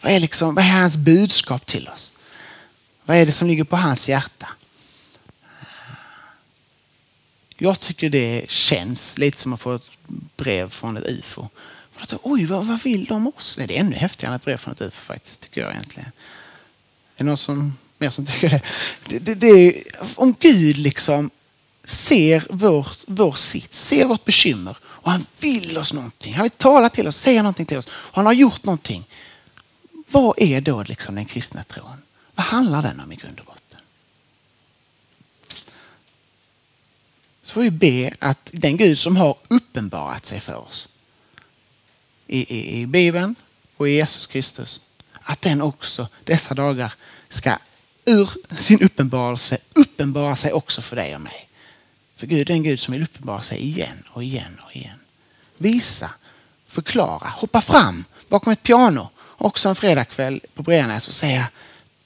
Vad 0.00 0.12
är, 0.12 0.20
liksom, 0.20 0.54
vad 0.54 0.64
är 0.64 0.68
hans 0.68 0.96
budskap 0.96 1.66
till 1.66 1.88
oss? 1.88 2.12
Vad 3.04 3.16
är 3.16 3.26
det 3.26 3.32
som 3.32 3.48
ligger 3.48 3.64
på 3.64 3.76
hans 3.76 4.08
hjärta? 4.08 4.48
Jag 7.56 7.80
tycker 7.80 8.10
det 8.10 8.50
känns 8.50 9.18
lite 9.18 9.40
som 9.40 9.52
att 9.52 9.60
få 9.60 9.74
ett 9.74 9.90
brev 10.36 10.68
från 10.68 10.96
ett 10.96 11.06
UFO. 11.06 11.48
Oj, 12.22 12.44
vad, 12.44 12.66
vad 12.66 12.82
vill 12.82 13.04
de 13.04 13.26
oss? 13.26 13.54
Nej, 13.58 13.66
det 13.66 13.76
är 13.76 13.80
ännu 13.80 13.96
häftigare 13.96 14.32
än 14.32 14.36
ett 14.36 14.44
brev 14.44 14.56
från 14.56 14.72
ett 14.72 14.80
UFO 14.80 15.00
faktiskt, 15.04 15.40
tycker 15.40 15.60
jag 15.60 15.70
egentligen. 15.70 16.08
Är 17.16 17.18
det 17.18 17.24
någon 17.24 17.36
som, 17.36 17.78
mer 17.98 18.10
som 18.10 18.26
tycker 18.26 18.50
det? 18.50 18.62
det, 19.06 19.18
det, 19.18 19.34
det 19.34 19.82
om 20.16 20.34
Gud 20.40 20.76
liksom 20.76 21.30
ser 21.84 22.46
vår, 22.50 22.86
vår 23.06 23.32
sits, 23.32 23.80
ser 23.80 24.04
vårt 24.04 24.24
bekymmer 24.24 24.76
och 24.82 25.10
han 25.10 25.26
vill 25.40 25.78
oss 25.78 25.92
någonting. 25.92 26.34
Han 26.34 26.42
vill 26.42 26.50
tala 26.50 26.88
till 26.88 27.08
oss, 27.08 27.16
säga 27.16 27.42
någonting 27.42 27.66
till 27.66 27.78
oss. 27.78 27.88
Han 27.90 28.26
har 28.26 28.32
gjort 28.32 28.64
någonting. 28.64 29.08
Vad 30.10 30.34
är 30.36 30.60
då 30.60 30.82
liksom 30.82 31.14
den 31.14 31.24
kristna 31.24 31.64
tron? 31.64 32.02
Vad 32.34 32.46
handlar 32.46 32.82
den 32.82 33.00
om 33.00 33.12
i 33.12 33.16
grund 33.16 33.40
och 33.40 33.46
botten? 33.46 33.55
Så 37.46 37.52
får 37.52 37.60
vi 37.60 37.70
be 37.70 38.10
att 38.18 38.38
den 38.52 38.76
Gud 38.76 38.98
som 38.98 39.16
har 39.16 39.36
uppenbarat 39.48 40.26
sig 40.26 40.40
för 40.40 40.56
oss 40.56 40.88
i, 42.26 42.56
i, 42.56 42.80
i 42.80 42.86
Bibeln 42.86 43.34
och 43.76 43.88
i 43.88 43.92
Jesus 43.92 44.26
Kristus, 44.26 44.80
att 45.12 45.42
den 45.42 45.62
också 45.62 46.08
dessa 46.24 46.54
dagar 46.54 46.94
ska 47.28 47.58
ur 48.04 48.30
sin 48.56 48.82
uppenbarelse 48.82 49.58
uppenbara 49.74 50.36
sig 50.36 50.52
också 50.52 50.82
för 50.82 50.96
dig 50.96 51.14
och 51.14 51.20
mig. 51.20 51.48
För 52.16 52.26
Gud 52.26 52.50
är 52.50 52.54
en 52.54 52.62
Gud 52.62 52.80
som 52.80 52.92
vill 52.92 53.02
uppenbara 53.02 53.42
sig 53.42 53.58
igen 53.58 54.04
och 54.10 54.24
igen 54.24 54.60
och 54.64 54.76
igen. 54.76 54.98
Visa, 55.58 56.10
förklara, 56.66 57.28
hoppa 57.28 57.60
fram 57.60 58.04
bakom 58.28 58.52
ett 58.52 58.62
piano 58.62 59.10
också 59.18 59.68
en 59.68 59.76
fredagkväll 59.76 60.40
på 60.54 60.62
Brenäs 60.62 61.08
och 61.08 61.14
säga 61.14 61.48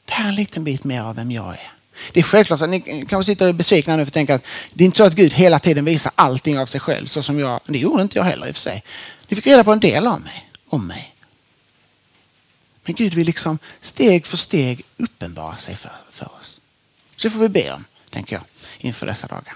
det 0.04 0.12
här 0.12 0.24
är 0.24 0.28
en 0.28 0.34
liten 0.34 0.64
bit 0.64 0.84
mer 0.84 1.02
av 1.02 1.16
vem 1.16 1.30
jag 1.30 1.54
är. 1.54 1.79
Det 2.12 2.20
är 2.20 2.24
självklart 2.24 2.62
att 2.62 2.70
ni 2.70 3.04
kanske 3.08 3.32
sitter 3.32 3.52
besvikna 3.52 3.96
nu 3.96 4.04
för 4.04 4.10
att 4.10 4.14
tänka 4.14 4.34
att 4.34 4.44
det 4.72 4.84
är 4.84 4.86
inte 4.86 4.98
så 4.98 5.04
att 5.04 5.14
Gud 5.14 5.32
hela 5.32 5.58
tiden 5.58 5.84
visar 5.84 6.12
allting 6.14 6.58
av 6.58 6.66
sig 6.66 6.80
själv 6.80 7.06
så 7.06 7.22
som 7.22 7.38
jag. 7.38 7.60
Det 7.66 7.78
gjorde 7.78 8.02
inte 8.02 8.18
jag 8.18 8.24
heller 8.24 8.46
i 8.46 8.50
och 8.50 8.54
för 8.54 8.62
sig. 8.62 8.82
Ni 9.28 9.36
fick 9.36 9.46
reda 9.46 9.64
på 9.64 9.72
en 9.72 9.80
del 9.80 10.06
av 10.06 10.20
mig, 10.20 10.50
om 10.68 10.86
mig. 10.86 11.14
Men 12.84 12.94
Gud 12.94 13.14
vill 13.14 13.26
liksom 13.26 13.58
steg 13.80 14.26
för 14.26 14.36
steg 14.36 14.82
uppenbara 14.96 15.56
sig 15.56 15.76
för, 15.76 15.92
för 16.10 16.28
oss. 16.40 16.60
Så 17.16 17.28
det 17.28 17.30
får 17.30 17.40
vi 17.40 17.48
be 17.48 17.72
om, 17.72 17.84
tänker 18.10 18.36
jag, 18.36 18.42
inför 18.78 19.06
dessa 19.06 19.26
dagar. 19.26 19.54